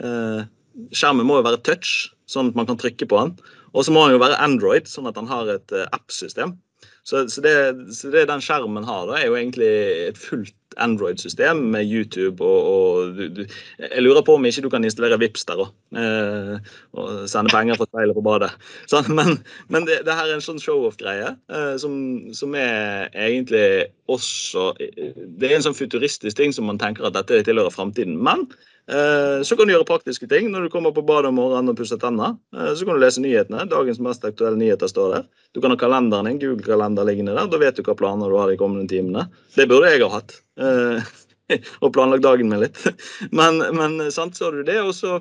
eh, 0.00 0.44
Skjermen 0.90 1.26
må 1.28 1.36
jo 1.38 1.44
være 1.46 1.60
touch, 1.62 2.08
sånn 2.26 2.48
at 2.50 2.56
man 2.58 2.66
kan 2.66 2.78
trykke 2.80 3.06
på 3.06 3.18
den. 3.20 3.36
Og 3.78 3.84
så 3.86 3.92
må 3.94 4.00
den 4.04 4.16
jo 4.16 4.22
være 4.22 4.40
Android, 4.42 4.88
sånn 4.90 5.06
at 5.06 5.14
den 5.14 5.28
har 5.30 5.50
et 5.52 5.74
eh, 5.74 5.86
app-system. 5.94 6.56
Så, 7.04 7.26
så, 7.28 7.42
det, 7.44 7.54
så 7.92 8.10
det 8.12 8.28
den 8.30 8.40
skjermen 8.40 8.86
har, 8.88 9.08
da, 9.10 9.18
er 9.18 9.28
jo 9.28 9.36
egentlig 9.36 9.70
et 10.08 10.20
fullt 10.20 10.54
Android-system 10.80 11.60
med 11.70 11.86
YouTube 11.86 12.42
og, 12.42 12.64
og 12.66 13.12
du, 13.14 13.28
du, 13.28 13.42
Jeg 13.78 14.02
lurer 14.02 14.24
på 14.26 14.34
om 14.34 14.46
ikke 14.48 14.64
du 14.64 14.70
kan 14.72 14.84
installere 14.84 15.20
Vipps 15.20 15.44
der 15.46 15.60
òg. 15.66 15.70
Eh, 15.94 16.72
og 16.98 17.28
sende 17.30 17.52
penger 17.52 17.78
fra 17.78 17.86
speilet 17.90 18.16
på 18.16 18.24
badet. 18.26 18.50
Sånn, 18.90 19.12
men, 19.14 19.36
men 19.70 19.86
det, 19.86 20.00
det, 20.08 20.16
her 20.16 20.32
er 20.32 20.38
en 20.38 20.44
sånn 20.44 20.62
show-off-greie 20.62 21.30
eh, 21.30 21.74
som, 21.78 21.94
som, 22.34 22.56
er 22.58 23.12
egentlig 23.12 23.66
også 24.10 24.72
Det 24.80 25.48
er 25.48 25.58
en 25.58 25.68
sånn 25.68 25.78
futuristisk 25.78 26.40
ting 26.40 26.56
som 26.56 26.66
man 26.70 26.80
tenker 26.82 27.06
at 27.06 27.14
dette 27.20 27.44
tilhører 27.46 27.74
framtiden. 27.74 28.18
Men 28.18 28.48
Eh, 28.48 28.72
så 28.84 29.56
kan 29.56 29.64
du 29.64 29.72
gjøre 29.72 29.86
praktiske 29.88 30.26
ting 30.28 30.50
når 30.52 30.66
du 30.66 30.72
kommer 30.72 30.92
på 30.92 31.04
badet 31.08 31.30
om 31.30 31.38
morgenen 31.38 31.72
og 31.72 31.78
pusser 31.78 31.96
tenner. 32.00 32.34
Eh, 32.52 32.72
så 32.76 32.84
kan 32.84 32.98
du 32.98 33.00
lese 33.00 33.22
nyhetene. 33.24 33.64
Dagens 33.70 34.00
mest 34.04 34.26
aktuelle 34.28 34.60
nyheter 34.60 34.90
står 34.90 35.14
der. 35.14 35.28
Du 35.56 35.62
kan 35.64 35.72
ha 35.72 35.78
kalenderen 35.80 36.28
din, 36.28 36.40
Google-kalender 36.42 37.06
liggende 37.08 37.36
der. 37.36 37.48
Da 37.48 37.60
vet 37.62 37.78
du 37.78 37.84
hva 37.86 37.96
planer 37.96 38.28
du 38.28 38.36
har 38.36 38.52
de 38.52 38.58
kommende 38.60 38.90
timene. 38.92 39.24
Det 39.56 39.68
burde 39.70 39.92
jeg 39.92 40.04
ha 40.04 40.10
hatt. 40.18 40.36
Eh, 40.60 41.14
og 41.84 41.94
planlagt 41.96 42.26
dagen 42.26 42.52
min 42.52 42.60
litt. 42.66 42.80
Men, 43.38 43.62
men 43.76 43.98
sant, 44.12 44.36
så 44.36 44.48
har 44.48 44.58
du 44.58 44.68
det. 44.68 44.80
Og 44.80 44.94
så 44.96 45.18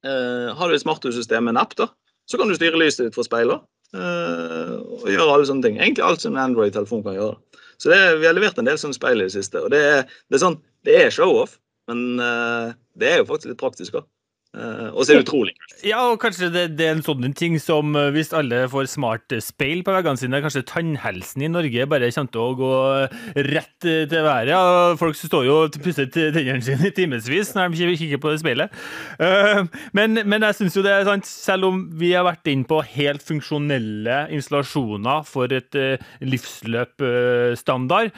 har 0.00 0.70
du 0.70 0.72
et 0.72 0.80
smarthussystem 0.80 1.44
med 1.44 1.52
en 1.54 1.60
app. 1.60 1.74
da. 1.76 1.90
Så 2.26 2.38
kan 2.40 2.48
du 2.48 2.54
styre 2.56 2.78
lyset 2.80 3.04
ditt 3.04 3.14
fra 3.18 3.22
speilet. 3.26 3.62
Og 3.92 5.04
gjøre 5.06 5.26
alle 5.28 5.46
sånne 5.46 5.66
ting. 5.66 5.76
Egentlig 5.76 6.06
alt 6.06 6.24
som 6.24 6.32
en 6.32 6.40
Android-telefon 6.46 7.04
kan 7.04 7.18
gjøre. 7.18 7.36
Så 7.80 7.92
det, 7.92 7.98
vi 8.22 8.26
har 8.26 8.34
levert 8.36 8.58
en 8.58 8.66
del 8.66 8.80
sånne 8.80 8.96
speil 8.96 9.20
i 9.20 9.28
det 9.28 9.34
siste. 9.36 9.60
Og 9.60 9.70
det 9.72 9.80
er, 9.80 10.02
det 10.28 10.38
er, 10.38 10.42
sånn, 10.42 10.58
det 10.88 10.96
er 11.02 11.14
show-off. 11.14 11.58
Men 11.90 12.22
uh, 12.22 12.72
det 12.98 13.10
er 13.10 13.20
jo 13.20 13.28
faktisk 13.28 13.50
litt 13.50 13.60
praktisk 13.60 13.98
òg. 14.00 14.06
Uh, 14.50 14.90
og 14.98 15.04
er 15.04 15.20
det 15.20 15.28
utrolig 15.28 15.52
kult. 15.54 15.74
Ja, 15.86 16.00
og 16.10 16.16
kanskje 16.18 16.48
det, 16.50 16.62
det, 16.74 16.86
er 16.88 16.96
en 16.96 17.04
sånn 17.06 17.22
ting 17.38 17.54
som 17.62 17.94
uh, 17.94 18.08
hvis 18.10 18.32
alle 18.34 18.64
får 18.72 18.88
smart 18.90 19.30
speil 19.46 19.84
på 19.86 19.92
veggene 19.94 20.18
sine, 20.18 20.40
kanskje 20.42 20.64
tannhelsen 20.66 21.44
i 21.46 21.50
Norge 21.52 21.86
bare 21.86 22.08
kommer 22.10 22.32
til 22.34 22.42
å 22.42 22.56
gå 22.58 22.70
rett 23.46 23.86
til 23.86 24.10
været. 24.10 24.50
Ja, 24.50 24.96
folk 24.98 25.14
står 25.14 25.46
jo 25.46 25.58
og 25.68 25.78
pusser 25.84 26.08
tennene 26.10 26.58
sine 26.66 26.90
i 26.90 26.94
timevis 26.96 27.52
når 27.54 27.76
de 27.78 27.94
kikker 28.00 28.22
på 28.24 28.32
speilet. 28.40 28.74
Men, 29.94 30.18
men, 30.18 30.42
jeg 30.48 30.58
syns 30.58 30.76
jo 30.76 30.82
det 30.82 30.96
er 30.96 31.06
sant, 31.06 31.28
selv 31.28 31.68
om 31.70 31.78
vi 32.00 32.10
har 32.16 32.26
vært 32.26 32.50
inn 32.50 32.66
på 32.68 32.80
helt 32.96 33.22
funksjonelle 33.24 34.18
installasjoner 34.34 35.22
for 35.30 35.52
et 35.54 35.78
livsløpstandard, 36.24 38.10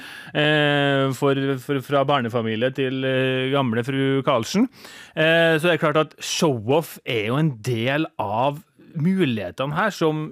for, 1.19 1.45
for, 1.67 1.85
fra 1.85 2.05
barnefamilie 2.09 2.73
til 2.77 3.05
gamle 3.53 3.85
fru 3.87 4.03
Karlsen, 4.27 4.69
så 5.13 5.61
er 5.61 5.75
det 5.75 5.81
klart 5.83 6.01
at 6.01 6.17
show-off 6.25 6.97
er 7.05 7.29
jo 7.31 7.39
en 7.41 7.55
del 7.65 8.09
av 8.23 8.63
mulighetene 8.93 9.77
her 9.77 9.95
som 9.95 10.27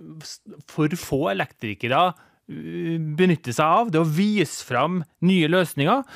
for 0.68 0.92
få 0.98 1.30
elektrikere 1.32 2.10
benytte 2.50 3.16
benytter 3.16 3.54
seg 3.54 3.66
av. 3.80 3.90
Det 3.92 4.00
å 4.00 4.08
vise 4.08 4.64
fram 4.66 5.02
nye 5.26 5.50
løsninger. 5.50 6.06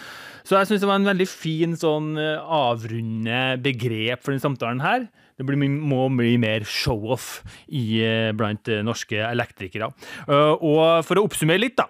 Så 0.45 0.59
jeg 0.59 0.69
syns 0.69 0.83
det 0.83 0.89
var 0.91 1.01
en 1.01 1.13
veldig 1.13 1.27
fin 1.31 1.77
sånn 1.79 2.15
uh, 2.19 2.43
avrunde 2.43 3.61
begrep 3.65 4.25
for 4.25 4.35
den 4.35 4.43
samtalen 4.43 4.83
her. 4.85 5.07
Det 5.35 5.47
blir, 5.47 5.59
må 5.59 6.05
bli 6.15 6.37
mer 6.39 6.67
show-off 6.69 7.41
uh, 7.45 8.31
blant 8.37 8.71
norske 8.87 9.23
elektrikere. 9.25 9.89
Og 10.27 10.83
for 11.07 11.19
å 11.19 11.25
oppsummere 11.27 11.63
litt, 11.63 11.79
da, 11.79 11.89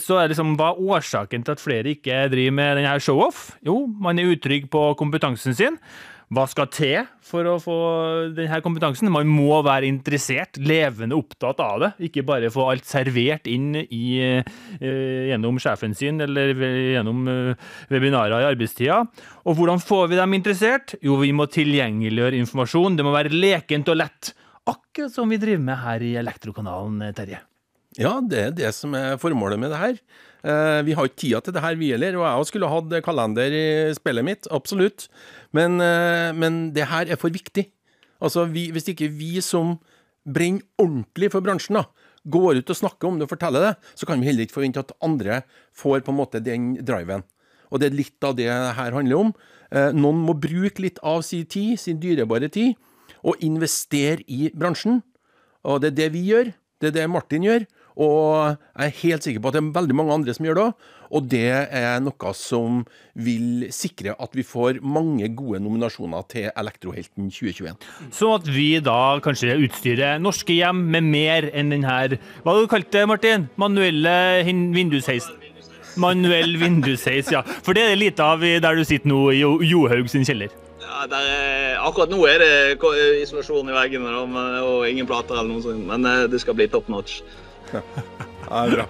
så 0.00 0.20
er 0.20 0.32
liksom 0.32 0.54
hva 0.60 0.72
årsaken 0.76 1.44
til 1.44 1.56
at 1.56 1.64
flere 1.64 1.92
ikke 1.96 2.24
driver 2.32 2.56
med 2.60 2.80
denne 2.80 2.94
show-off? 3.02 3.50
Jo, 3.66 3.82
man 4.00 4.20
er 4.20 4.32
utrygg 4.32 4.70
på 4.72 4.86
kompetansen 5.00 5.56
sin. 5.58 5.80
Hva 6.32 6.46
skal 6.48 6.68
til 6.72 7.08
for 7.28 7.44
å 7.44 7.58
få 7.60 7.74
denne 8.32 8.60
kompetansen? 8.64 9.10
Man 9.12 9.28
må 9.28 9.58
være 9.66 9.84
interessert, 9.84 10.56
levende 10.56 11.18
opptatt 11.18 11.60
av 11.60 11.82
det. 11.82 11.90
Ikke 12.08 12.24
bare 12.24 12.48
få 12.52 12.70
alt 12.72 12.88
servert 12.88 13.50
inn 13.52 13.74
i, 13.82 14.06
uh, 14.40 14.54
gjennom 15.28 15.60
sjefen 15.60 15.92
sin 15.98 16.24
eller 16.24 16.54
gjennom 16.56 17.28
uh, 17.28 17.68
webinarer 17.92 18.46
i 18.46 18.48
arbeidstida. 18.48 19.02
Og 19.44 19.60
hvordan 19.60 19.82
får 19.84 20.08
vi 20.08 20.20
dem 20.22 20.38
interessert? 20.38 20.96
Jo, 21.04 21.20
vi 21.20 21.34
må 21.36 21.50
tilgjengeliggjøre 21.52 22.40
informasjon. 22.40 22.96
Det 22.96 23.04
må 23.04 23.12
være 23.12 23.36
lekent 23.36 23.92
og 23.92 24.00
lett. 24.00 24.32
Akkurat 24.72 25.12
som 25.12 25.28
vi 25.28 25.40
driver 25.42 25.68
med 25.68 25.82
her 25.84 26.06
i 26.06 26.14
Elektrokanalen, 26.22 27.10
Terje. 27.18 27.44
Ja, 28.00 28.16
det 28.24 28.40
er 28.40 28.52
det 28.56 28.70
som 28.72 28.94
er 28.96 29.18
formålet 29.20 29.60
med 29.60 29.74
det 29.74 29.80
her. 29.82 29.98
Eh, 30.42 30.80
vi 30.82 30.94
har 30.96 31.06
ikke 31.06 31.20
tida 31.22 31.40
til 31.44 31.54
det 31.54 31.62
her, 31.62 31.76
vi 31.78 31.92
heller. 31.92 32.16
Og 32.18 32.24
jeg 32.24 32.48
skulle 32.50 32.70
hatt 32.70 32.94
kalender 33.04 33.54
i 33.54 33.66
spillet 33.94 34.26
mitt, 34.26 34.48
absolutt. 34.50 35.06
Men, 35.52 35.80
eh, 35.80 36.32
men 36.32 36.72
det 36.72 36.88
her 36.88 37.10
er 37.10 37.20
for 37.20 37.30
viktig. 37.30 37.68
Altså, 38.22 38.46
vi, 38.50 38.70
Hvis 38.72 38.88
ikke 38.88 39.10
vi 39.10 39.40
som 39.40 39.78
brenner 40.24 40.62
ordentlig 40.78 41.32
for 41.32 41.42
bransjen, 41.44 41.80
da, 41.80 41.84
går 42.24 42.62
ut 42.62 42.70
og 42.70 42.78
snakker 42.78 43.08
om 43.08 43.18
det 43.18 43.26
og 43.26 43.34
forteller 43.34 43.60
det, 43.66 43.72
så 43.98 44.06
kan 44.06 44.20
vi 44.20 44.28
heller 44.30 44.46
ikke 44.46 44.60
forvente 44.60 44.82
at 44.82 44.94
andre 45.02 45.42
får 45.74 46.04
på 46.06 46.12
en 46.12 46.20
måte 46.20 46.42
den 46.42 46.76
driven. 46.78 47.24
Og 47.72 47.80
det 47.80 47.88
er 47.88 47.96
litt 47.96 48.24
av 48.24 48.36
det 48.38 48.48
her 48.48 48.94
handler 48.94 49.18
om. 49.18 49.34
Eh, 49.72 49.90
noen 49.96 50.22
må 50.22 50.36
bruke 50.38 50.84
litt 50.84 51.00
av 51.02 51.22
sin 51.26 51.46
tid, 51.46 51.78
sin 51.80 51.98
dyrebare 51.98 52.50
tid, 52.52 52.76
og 53.24 53.40
investere 53.42 54.22
i 54.28 54.50
bransjen. 54.54 55.00
Og 55.64 55.80
det 55.82 55.92
er 55.92 55.98
det 56.02 56.10
vi 56.14 56.26
gjør. 56.28 56.52
Det 56.80 56.90
er 56.90 56.96
det 57.00 57.10
Martin 57.10 57.46
gjør. 57.46 57.66
Og 58.00 58.56
jeg 58.56 58.88
er 58.88 58.98
helt 59.02 59.26
sikker 59.26 59.42
på 59.42 59.50
at 59.50 59.56
det 59.56 59.62
er 59.62 59.72
veldig 59.76 59.96
mange 59.98 60.16
andre 60.16 60.34
som 60.36 60.46
gjør 60.48 60.58
det 60.58 60.66
òg. 60.70 60.90
Og 61.12 61.26
det 61.28 61.48
er 61.76 61.98
noe 62.00 62.30
som 62.36 62.80
vil 63.12 63.66
sikre 63.74 64.14
at 64.16 64.32
vi 64.36 64.44
får 64.46 64.80
mange 64.80 65.28
gode 65.36 65.60
nominasjoner 65.60 66.24
til 66.32 66.48
Elektrohelten 66.56 67.28
2021. 67.28 67.84
Sånn 68.16 68.32
at 68.38 68.48
vi 68.48 68.68
da 68.80 69.18
kanskje 69.24 69.58
utstyrer 69.66 70.22
norske 70.22 70.56
hjem 70.56 70.86
med 70.94 71.10
mer 71.12 71.50
enn 71.52 71.74
den 71.74 71.84
her 71.84 72.16
Hva 72.46 72.56
du 72.56 72.64
kalt 72.70 72.88
det, 72.94 73.04
Martin? 73.10 73.48
Manuelle 73.60 74.16
vindusheis? 74.46 75.28
Manuell 76.00 76.56
vindusheis, 76.56 77.28
ja. 77.28 77.44
For 77.44 77.76
det 77.76 77.84
er 77.84 77.92
det 77.92 78.02
lite 78.06 78.24
av 78.24 78.40
der 78.40 78.80
du 78.80 78.84
sitter 78.88 79.12
nå, 79.12 79.20
i 79.36 79.42
Johaug 79.42 80.08
sin 80.08 80.24
kjeller. 80.24 80.52
Ja, 80.82 81.04
er, 81.06 81.76
akkurat 81.84 82.10
nå 82.10 82.24
er 82.28 82.42
det 82.42 82.52
isolasjon 83.22 83.68
i 83.68 83.76
veggene 83.76 84.12
og 84.64 84.88
ingen 84.88 85.08
plater 85.08 85.36
eller 85.38 85.52
noe 85.52 85.64
sånt, 85.64 85.84
men 85.88 86.08
eh, 86.08 86.24
det 86.32 86.40
skal 86.42 86.56
bli 86.56 86.66
top 86.72 86.88
notch. 86.92 87.20
Ja, 88.52 88.66
bra. 88.68 88.84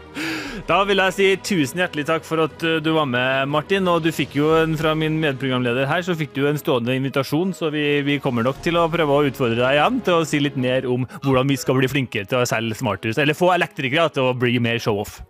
Da 0.66 0.78
vil 0.86 1.00
jeg 1.00 1.14
si 1.16 1.26
tusen 1.44 1.80
hjertelig 1.82 2.04
takk 2.08 2.24
for 2.26 2.44
at 2.44 2.64
uh, 2.66 2.76
du 2.82 2.90
var 2.96 3.06
med, 3.08 3.48
Martin. 3.52 3.88
Og 3.90 4.02
du 4.04 4.10
fikk 4.14 4.36
jo 4.38 4.52
en, 4.56 4.76
fra 4.78 4.94
min 4.98 5.18
medprogramleder 5.22 5.88
her, 5.90 6.04
så 6.06 6.16
fikk 6.18 6.34
du 6.36 6.44
en 6.48 6.60
stående 6.60 6.96
invitasjon, 6.98 7.54
så 7.56 7.70
vi, 7.74 7.84
vi, 8.06 8.18
kommer 8.22 8.46
nok 8.46 8.62
til 8.64 8.78
å 8.80 8.88
prøve 8.92 9.16
å 9.16 9.26
utfordre 9.28 9.60
deg 9.60 9.78
igjen 9.78 10.00
til 10.06 10.18
å 10.18 10.28
si 10.28 10.42
litt 10.42 10.58
mer 10.60 10.86
om 10.90 11.06
hvordan 11.24 11.50
vi 11.50 11.58
skal 11.60 11.78
bli 11.78 11.90
flinkere 11.90 12.28
til 12.28 12.42
å 12.42 12.48
selge 12.48 12.78
smarthus, 12.78 13.20
eller 13.22 13.38
få 13.38 13.52
elektrikere 13.56 14.12
til 14.14 14.30
å 14.30 14.36
bli 14.38 14.58
mer 14.62 14.80
show-off. 14.82 15.20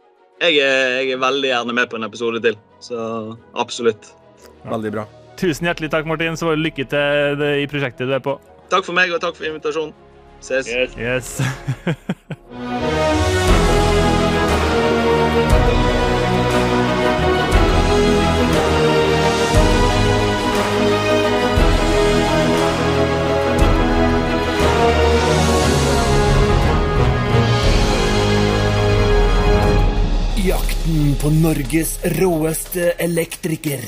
Jeg, 0.42 0.59
jeg, 0.59 1.11
er 1.14 1.20
veldig 1.22 1.52
gjerne 1.52 1.76
med 1.76 1.90
på 1.90 2.00
en 2.00 2.09
episode 2.09 2.42
til, 2.42 2.57
så 2.83 3.02
absolutt. 3.62 4.11
Veldig 4.66 4.94
bra. 4.94 5.07
Tusen 5.38 5.68
hjertelig 5.68 5.92
takk, 5.92 6.09
Martin. 6.09 6.38
Så 6.38 6.55
lykke 6.59 6.87
til 6.90 7.44
i 7.62 7.68
prosjektet 7.70 8.11
du 8.11 8.16
er 8.16 8.22
på. 8.22 8.37
Takk 8.72 8.87
for 8.88 8.96
meg, 8.96 9.12
og 9.14 9.22
takk 9.22 9.38
for 9.38 9.48
invitasjonen. 9.48 9.94
Ses. 10.42 10.66
Yes. 10.66 11.38
yes. 11.87 12.88
Jakten 30.82 31.14
på 31.20 31.30
Norges 31.30 31.98
råeste 32.04 32.90
elektriker. 32.90 33.80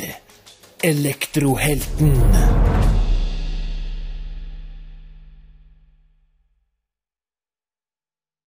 Elektrohelten. 0.83 2.15